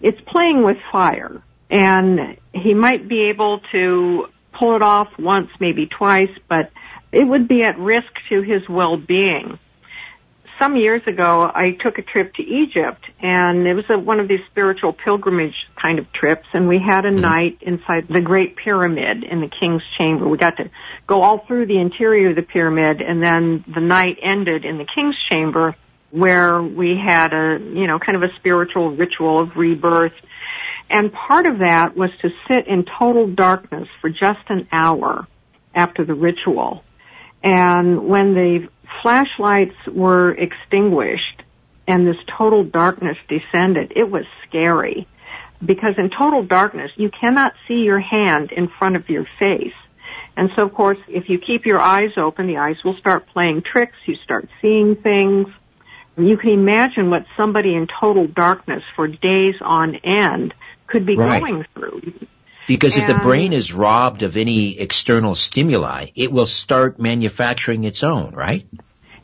[0.00, 4.26] It's playing with fire and he might be able to
[4.58, 6.70] pull it off once, maybe twice, but
[7.12, 9.58] it would be at risk to his well-being.
[10.60, 14.28] Some years ago, I took a trip to Egypt and it was a, one of
[14.28, 17.22] these spiritual pilgrimage kind of trips and we had a mm-hmm.
[17.22, 20.28] night inside the Great Pyramid in the King's Chamber.
[20.28, 20.70] We got to
[21.06, 24.86] go all through the interior of the pyramid and then the night ended in the
[24.94, 25.76] King's Chamber
[26.10, 30.12] where we had a, you know, kind of a spiritual ritual of rebirth.
[30.90, 35.26] And part of that was to sit in total darkness for just an hour
[35.74, 36.84] after the ritual.
[37.42, 38.68] And when the
[39.02, 41.42] flashlights were extinguished
[41.86, 45.08] and this total darkness descended, it was scary.
[45.64, 49.74] Because in total darkness, you cannot see your hand in front of your face.
[50.36, 53.62] And so of course, if you keep your eyes open, the eyes will start playing
[53.62, 55.48] tricks, you start seeing things,
[56.16, 60.54] you can imagine what somebody in total darkness for days on end
[60.86, 61.42] could be right.
[61.42, 62.26] going through.
[62.70, 68.04] Because if the brain is robbed of any external stimuli, it will start manufacturing its
[68.04, 68.64] own, right?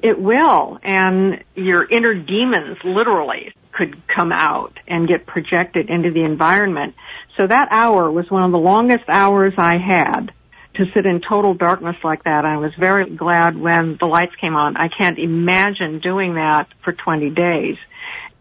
[0.02, 6.22] It will, and your inner demons literally could come out and get projected into the
[6.22, 6.96] environment.
[7.36, 10.32] So that hour was one of the longest hours I had
[10.74, 12.44] to sit in total darkness like that.
[12.44, 14.76] I was very glad when the lights came on.
[14.76, 17.76] I can't imagine doing that for 20 days.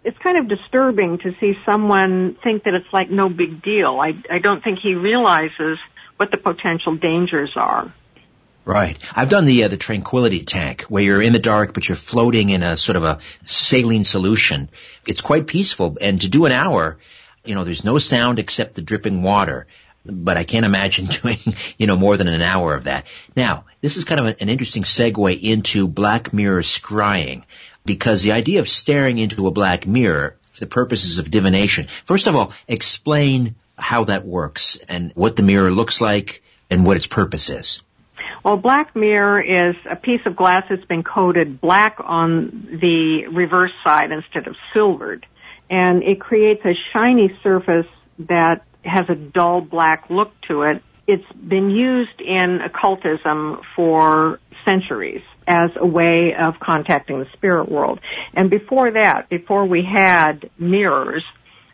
[0.06, 4.00] It's kind of disturbing to see someone think that it's like no big deal.
[4.00, 5.80] I, I don't think he realizes
[6.18, 7.92] what the potential dangers are.
[8.66, 8.98] Right.
[9.16, 12.50] I've done the uh, the tranquility tank where you're in the dark but you're floating
[12.50, 14.70] in a sort of a saline solution.
[15.08, 16.98] It's quite peaceful and to do an hour,
[17.44, 19.68] you know, there's no sound except the dripping water.
[20.04, 21.38] But I can't imagine doing,
[21.78, 23.08] you know, more than an hour of that.
[23.36, 27.44] Now, this is kind of an interesting segue into Black Mirror scrying
[27.86, 31.88] because the idea of staring into a black mirror for the purposes of divination.
[32.06, 36.98] First of all, explain how that works and what the mirror looks like and what
[36.98, 37.84] its purpose is.
[38.44, 43.72] Well, black mirror is a piece of glass that's been coated black on the reverse
[43.84, 45.26] side instead of silvered.
[45.70, 47.88] And it creates a shiny surface
[48.20, 50.84] that has a dull black look to it.
[51.08, 58.00] It's been used in occultism for centuries as a way of contacting the spirit world.
[58.34, 61.24] And before that, before we had mirrors,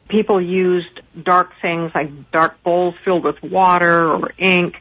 [0.09, 4.75] people used dark things like dark bowls filled with water or ink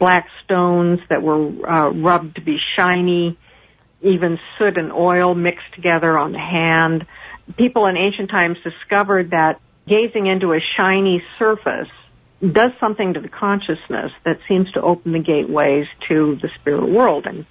[0.00, 3.38] black stones that were uh, rubbed to be shiny,
[4.00, 7.06] even soot and oil mixed together on the hand.
[7.56, 11.88] People in ancient times discovered that gazing into a shiny surface
[12.40, 17.26] does something to the consciousness that seems to open the gateways to the spirit world
[17.26, 17.44] and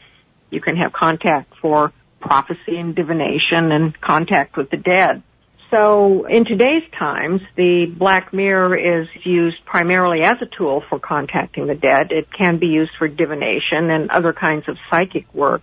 [0.49, 5.23] you can have contact for prophecy and divination and contact with the dead.
[5.71, 11.67] So in today's times, the black mirror is used primarily as a tool for contacting
[11.67, 12.11] the dead.
[12.11, 15.61] It can be used for divination and other kinds of psychic work.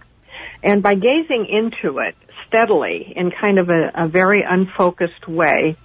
[0.62, 2.14] And by gazing into it
[2.46, 5.76] steadily in kind of a, a very unfocused way,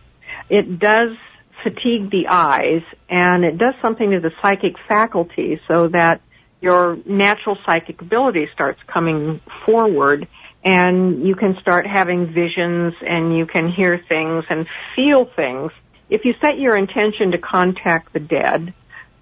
[0.49, 1.17] it does
[1.63, 6.21] fatigue the eyes and it does something to the psychic faculty so that
[6.61, 10.27] your natural psychic ability starts coming forward
[10.63, 15.71] and you can start having visions and you can hear things and feel things.
[16.09, 18.73] If you set your intention to contact the dead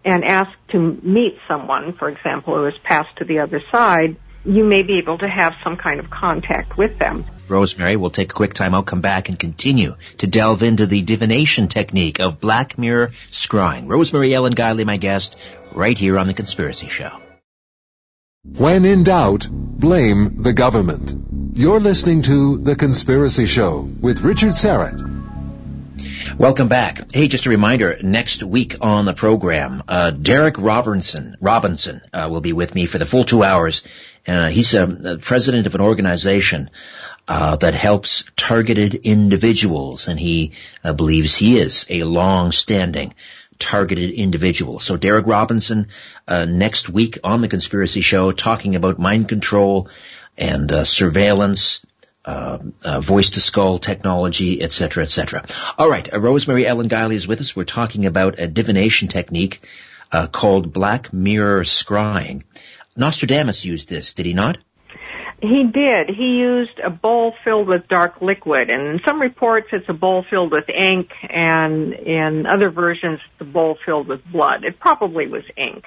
[0.04, 4.64] and ask to meet someone, for example, who has passed to the other side, you
[4.64, 7.26] may be able to have some kind of contact with them.
[7.48, 11.02] Rosemary, we'll take a quick time out, come back and continue to delve into the
[11.02, 13.90] divination technique of Black Mirror scrying.
[13.90, 15.38] Rosemary Ellen Guiley, my guest,
[15.74, 17.12] right here on The Conspiracy Show.
[18.46, 21.14] When in doubt, blame the government.
[21.56, 24.98] You're listening to The Conspiracy Show with Richard Syrett.
[26.38, 27.12] Welcome back.
[27.14, 32.40] Hey, just a reminder, next week on the program, uh, Derek Robinson, Robinson, uh, will
[32.40, 33.84] be with me for the full two hours.
[34.26, 36.70] Uh, he's a, a, president of an organization,
[37.28, 43.14] uh, that helps targeted individuals, and he uh, believes he is a long-standing
[43.60, 44.80] targeted individual.
[44.80, 45.88] So Derek Robinson,
[46.28, 49.89] uh, next week on the Conspiracy Show, talking about mind control
[50.38, 51.86] and uh, surveillance,
[52.26, 55.45] uh, uh voice to skull technology, etc., etc.
[55.78, 57.55] All right, uh, Rosemary Ellen Guiley is with us.
[57.55, 59.62] We're talking about a divination technique
[60.12, 62.43] uh, called Black Mirror Scrying.
[62.95, 64.57] Nostradamus used this, did he not?
[65.42, 66.10] He did.
[66.10, 70.26] He used a bowl filled with dark liquid, and in some reports it's a bowl
[70.30, 74.66] filled with ink, and in other versions a bowl filled with blood.
[74.66, 75.86] It probably was ink.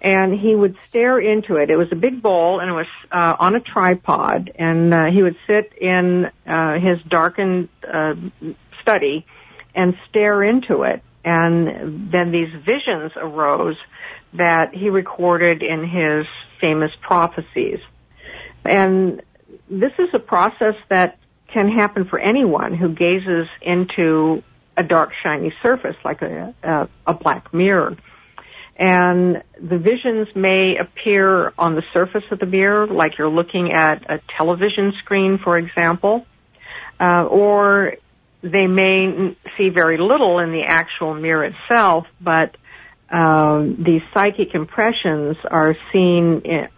[0.00, 1.70] And he would stare into it.
[1.70, 5.22] It was a big bowl, and it was uh, on a tripod, and uh, he
[5.22, 8.14] would sit in uh, his darkened uh,
[8.82, 9.26] study
[9.74, 11.02] and stare into it.
[11.24, 13.76] And then these visions arose
[14.34, 16.26] that he recorded in his
[16.60, 17.80] famous prophecies.
[18.66, 19.22] And
[19.70, 21.18] this is a process that
[21.52, 24.42] can happen for anyone who gazes into
[24.76, 27.96] a dark shiny surface like a, a, a black mirror.
[28.78, 34.02] And the visions may appear on the surface of the mirror, like you're looking at
[34.10, 36.26] a television screen, for example,
[37.00, 37.94] uh, or
[38.42, 42.56] they may see very little in the actual mirror itself, but
[43.10, 46.68] um, these psychic impressions are seen in,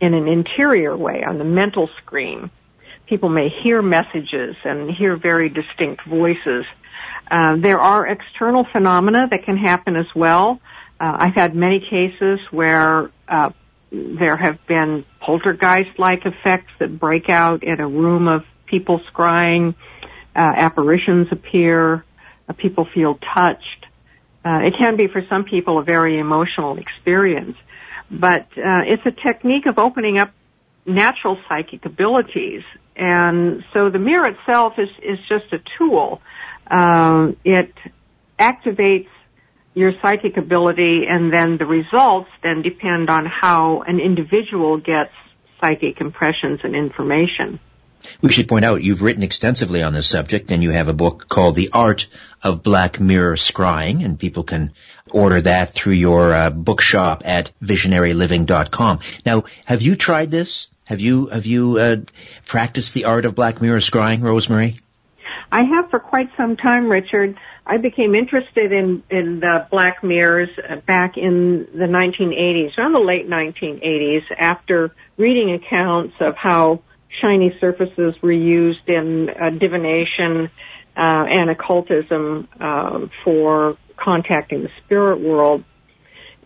[0.00, 2.50] in an interior way on the mental screen.
[3.06, 6.64] People may hear messages and hear very distinct voices.
[7.30, 10.60] Uh, there are external phenomena that can happen as well.
[10.98, 13.50] Uh, I've had many cases where uh,
[13.90, 19.74] there have been poltergeist-like effects that break out in a room of people scrying.
[20.34, 22.04] Uh, apparitions appear.
[22.48, 23.86] Uh, people feel touched.
[24.44, 27.56] Uh, it can be for some people a very emotional experience,
[28.10, 30.32] but uh, it's a technique of opening up
[30.86, 32.62] natural psychic abilities.
[32.94, 36.20] And so the mirror itself is, is just a tool.
[36.70, 37.72] Um, it
[38.38, 39.08] activates
[39.74, 45.12] your psychic ability and then the results then depend on how an individual gets
[45.60, 47.60] psychic impressions and information.
[48.22, 51.28] We should point out you've written extensively on this subject and you have a book
[51.28, 52.08] called The Art
[52.42, 54.72] of Black Mirror Scrying and people can
[55.10, 59.00] order that through your uh, bookshop at visionaryliving.com.
[59.24, 60.68] Now, have you tried this?
[60.86, 61.96] Have you have you uh,
[62.46, 64.76] practiced the art of black mirror scrying, Rosemary?
[65.50, 67.36] I have for quite some time, Richard.
[67.64, 73.00] I became interested in in uh, black mirrors uh, back in the 1980s, around the
[73.00, 76.82] late 1980s, after reading accounts of how
[77.20, 80.50] shiny surfaces were used in uh, divination
[80.96, 85.64] uh, and occultism uh, for contacting the spirit world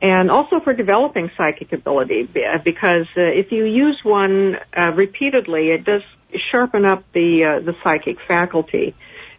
[0.03, 2.23] and also for developing psychic ability
[2.65, 6.03] because uh, if you use one uh, repeatedly it does
[6.51, 8.95] sharpen up the uh, the psychic faculty.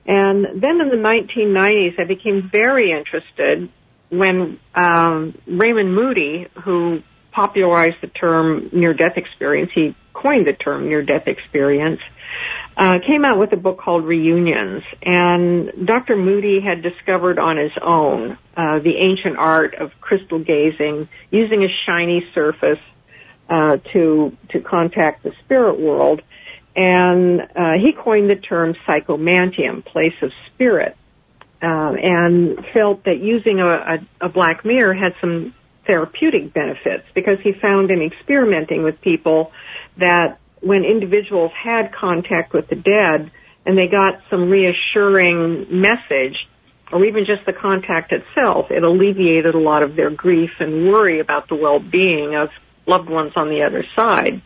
[0.06, 3.70] And then in the 1990s I became very interested
[4.10, 7.02] when um, Raymond Moody who
[7.32, 12.02] popularized the term near death experience he coined the term near death experience
[12.78, 16.16] uh, came out with a book called Reunions, and Dr.
[16.16, 21.68] Moody had discovered on his own uh, the ancient art of crystal gazing, using a
[21.86, 22.80] shiny surface
[23.50, 26.22] uh, to to contact the spirit world,
[26.76, 30.96] and uh, he coined the term psychomantium, place of spirit,
[31.62, 35.54] uh, and felt that using a, a, a black mirror had some
[35.86, 39.52] therapeutic benefits because he found in experimenting with people
[39.98, 43.32] that when individuals had contact with the dead
[43.66, 46.38] and they got some reassuring message
[46.92, 51.20] or even just the contact itself, it alleviated a lot of their grief and worry
[51.20, 52.50] about the well-being of
[52.86, 54.42] loved ones on the other side.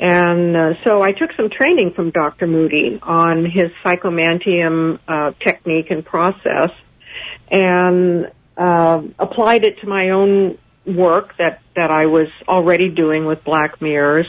[0.00, 2.46] And uh, so I took some training from Dr.
[2.46, 6.70] Moody on his psychomantium uh, technique and process
[7.48, 13.44] and uh, applied it to my own work that, that I was already doing with
[13.44, 14.26] black mirrors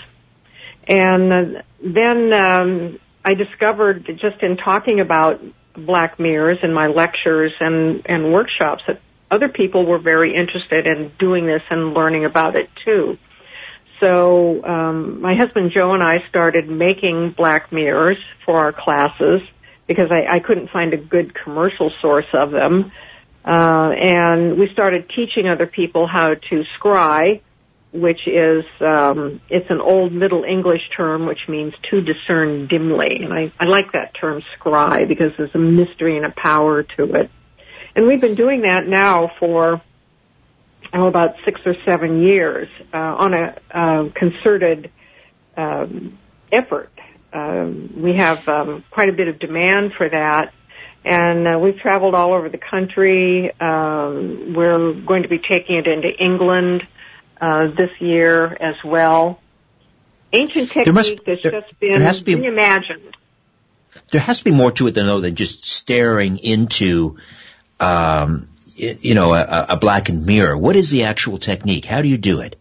[0.87, 5.41] and then um, I discovered just in talking about
[5.75, 11.11] black mirrors in my lectures and, and workshops that other people were very interested in
[11.19, 13.17] doing this and learning about it too.
[13.99, 19.41] So um, my husband Joe and I started making black mirrors for our classes
[19.87, 22.91] because I, I couldn't find a good commercial source of them.
[23.43, 27.41] Uh, and we started teaching other people how to scry
[27.95, 33.33] which is um, it's an old Middle English term which means to discern dimly, and
[33.33, 37.31] I, I like that term scry because there's a mystery and a power to it.
[37.95, 39.81] And we've been doing that now for
[40.93, 44.91] oh, about six or seven years uh, on a uh, concerted
[45.55, 46.17] um,
[46.51, 46.91] effort.
[47.31, 50.53] Um, we have um, quite a bit of demand for that,
[51.05, 53.51] and uh, we've traveled all over the country.
[53.59, 56.83] Um, we're going to be taking it into England
[57.39, 59.39] uh, this year as well.
[60.33, 63.13] Ancient technique must, has there, just been has be, reimagined.
[64.11, 67.17] There has to be more to it than though than just staring into,
[67.79, 70.57] um, you know, a, a blackened mirror.
[70.57, 71.85] What is the actual technique?
[71.85, 72.57] How do you do it?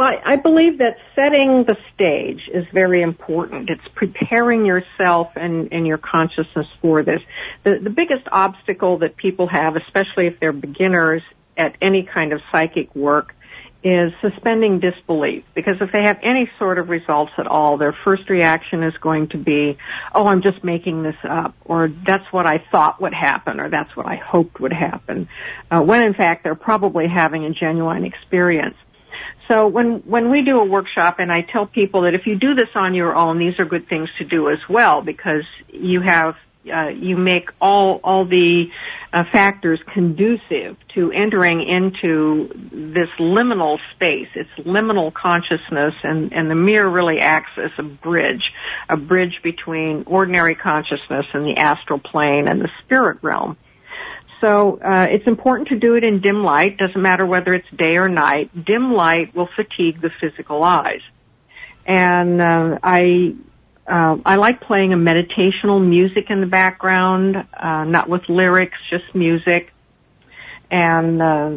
[0.00, 3.68] Well, I believe that setting the stage is very important.
[3.68, 7.20] It's preparing yourself and, and your consciousness for this.
[7.64, 11.20] The, the biggest obstacle that people have, especially if they're beginners,
[11.60, 13.34] at any kind of psychic work
[13.82, 18.28] is suspending disbelief because if they have any sort of results at all, their first
[18.28, 19.78] reaction is going to be,
[20.14, 23.94] oh, I'm just making this up, or that's what I thought would happen, or that's
[23.96, 25.28] what I hoped would happen,
[25.70, 28.76] uh, when in fact they're probably having a genuine experience.
[29.48, 32.54] So when, when we do a workshop and I tell people that if you do
[32.54, 36.34] this on your own, these are good things to do as well because you have
[36.66, 38.66] uh, you make all all the
[39.12, 44.28] uh, factors conducive to entering into this liminal space.
[44.34, 48.42] It's liminal consciousness, and and the mirror really acts as a bridge,
[48.88, 53.56] a bridge between ordinary consciousness and the astral plane and the spirit realm.
[54.40, 56.78] So uh, it's important to do it in dim light.
[56.78, 58.50] Doesn't matter whether it's day or night.
[58.64, 61.02] Dim light will fatigue the physical eyes.
[61.86, 63.34] And uh, I
[63.90, 69.14] uh, I like playing a meditational music in the background, uh, not with lyrics, just
[69.14, 69.72] music,
[70.70, 71.52] and uh,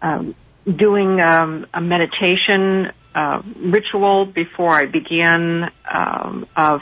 [0.00, 6.80] um, doing um, a meditation uh, ritual before I begin um, of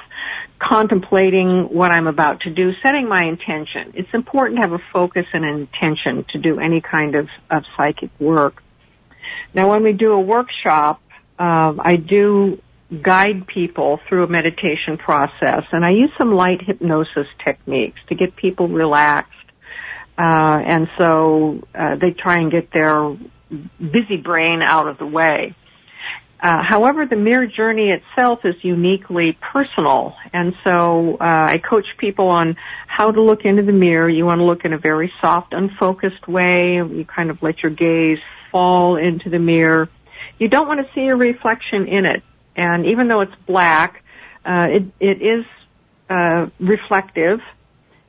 [0.60, 3.94] contemplating what I'm about to do, setting my intention.
[3.94, 7.64] It's important to have a focus and an intention to do any kind of, of
[7.76, 8.62] psychic work.
[9.52, 11.02] Now when we do a workshop,
[11.38, 12.62] I do
[13.00, 18.36] guide people through a meditation process and I use some light hypnosis techniques to get
[18.36, 19.32] people relaxed.
[20.18, 23.16] Uh, and so uh, they try and get their
[23.80, 25.54] busy brain out of the way.
[26.42, 32.28] Uh, however, the mirror journey itself is uniquely personal, and so uh, I coach people
[32.28, 32.56] on
[32.88, 34.08] how to look into the mirror.
[34.08, 36.74] You want to look in a very soft, unfocused way.
[36.74, 38.18] You kind of let your gaze
[38.50, 39.88] fall into the mirror.
[40.38, 42.24] You don't want to see a reflection in it,
[42.56, 44.02] and even though it's black,
[44.44, 45.44] uh, it it is
[46.10, 47.40] uh, reflective,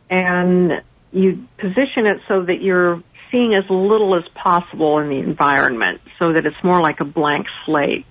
[0.09, 0.81] and
[1.11, 6.33] you position it so that you're seeing as little as possible in the environment, so
[6.33, 8.05] that it's more like a blank slate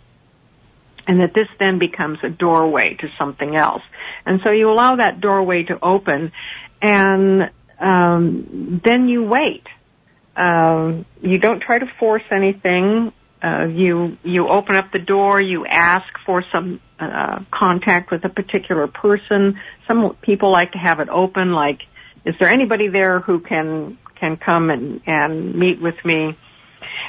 [1.06, 3.82] and that this then becomes a doorway to something else.
[4.24, 6.32] And so you allow that doorway to open,
[6.80, 9.66] and um, then you wait.
[10.36, 13.12] Um, you don't try to force anything.
[13.42, 15.42] Uh, you you open up the door.
[15.42, 19.58] You ask for some uh, contact with a particular person.
[19.88, 21.80] Some people like to have it open, like,
[22.24, 26.38] is there anybody there who can can come and and meet with me,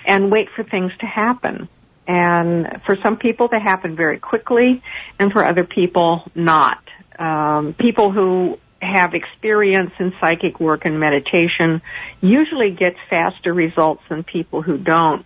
[0.06, 1.70] and wait for things to happen.
[2.08, 4.82] And for some people, they happen very quickly,
[5.20, 6.84] and for other people, not.
[7.18, 11.82] Um, people who have experience in psychic work and meditation
[12.22, 15.26] usually get faster results than people who don't.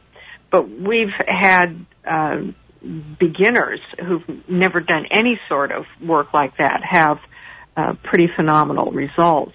[0.50, 2.38] But we've had uh,
[2.82, 7.20] beginners who've never done any sort of work like that have
[7.76, 9.54] uh, pretty phenomenal results.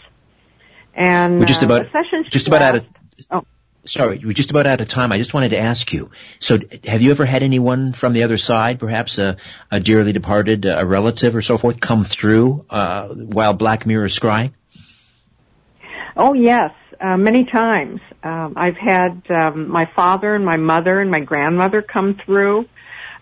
[0.94, 2.86] And we're just about uh, just about out of
[3.30, 3.44] oh
[3.84, 5.12] sorry, we're just about out of time.
[5.12, 6.10] I just wanted to ask you.
[6.38, 9.36] So, have you ever had anyone from the other side, perhaps a,
[9.70, 14.18] a dearly departed, a relative or so forth, come through uh, while Black Mirror is
[14.18, 14.52] scrying?
[16.16, 16.72] Oh yes,
[17.02, 18.00] uh, many times.
[18.22, 22.66] Um, I've had um, my father and my mother and my grandmother come through,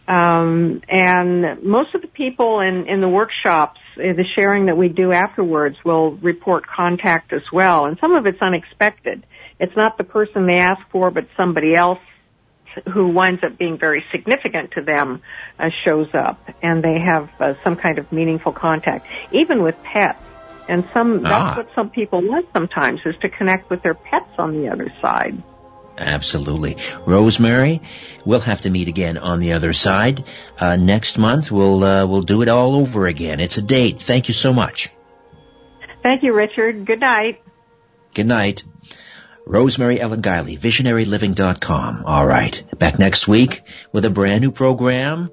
[0.07, 4.89] um, and most of the people in in the workshops, uh, the sharing that we
[4.89, 9.25] do afterwards, will report contact as well, and some of it's unexpected
[9.61, 11.99] it's not the person they ask for, but somebody else
[12.93, 15.23] who winds up being very significant to them
[15.59, 20.23] uh, shows up, and they have uh, some kind of meaningful contact, even with pets.
[20.71, 21.55] And some that's ah.
[21.57, 25.43] what some people want sometimes is to connect with their pets on the other side.
[25.99, 26.77] Absolutely.
[27.05, 27.83] Rosemary,
[28.25, 30.25] we'll have to meet again on the other side.
[30.57, 33.41] Uh, next month we'll uh, we'll do it all over again.
[33.41, 33.99] It's a date.
[34.01, 34.91] Thank you so much.
[36.05, 36.87] Thank you, Richard.
[36.87, 37.43] Good night.
[38.15, 38.63] Good night.
[39.51, 42.05] Rosemary Ellen Guiley, visionaryliving.com.
[42.07, 42.63] All right.
[42.79, 45.33] Back next week with a brand new program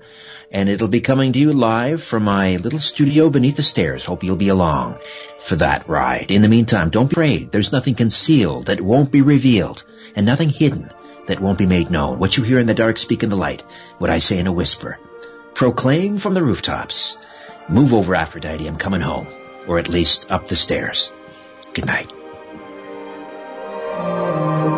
[0.51, 4.03] and it'll be coming to you live from my little studio beneath the stairs.
[4.03, 4.97] Hope you'll be along
[5.37, 6.31] for that ride.
[6.31, 7.51] In the meantime, don't be afraid.
[7.51, 9.83] There's nothing concealed that won't be revealed
[10.15, 10.89] and nothing hidden
[11.27, 12.17] that won't be made known.
[12.17, 13.63] What you hear in the dark, speak in the light.
[13.99, 14.97] What I say in a whisper.
[15.53, 17.19] Proclaim from the rooftops.
[17.69, 18.65] Move over Aphrodite.
[18.65, 19.27] I'm coming home.
[19.67, 21.11] Or at least up the stairs.
[21.75, 22.16] Good night.
[23.97, 24.76] うん。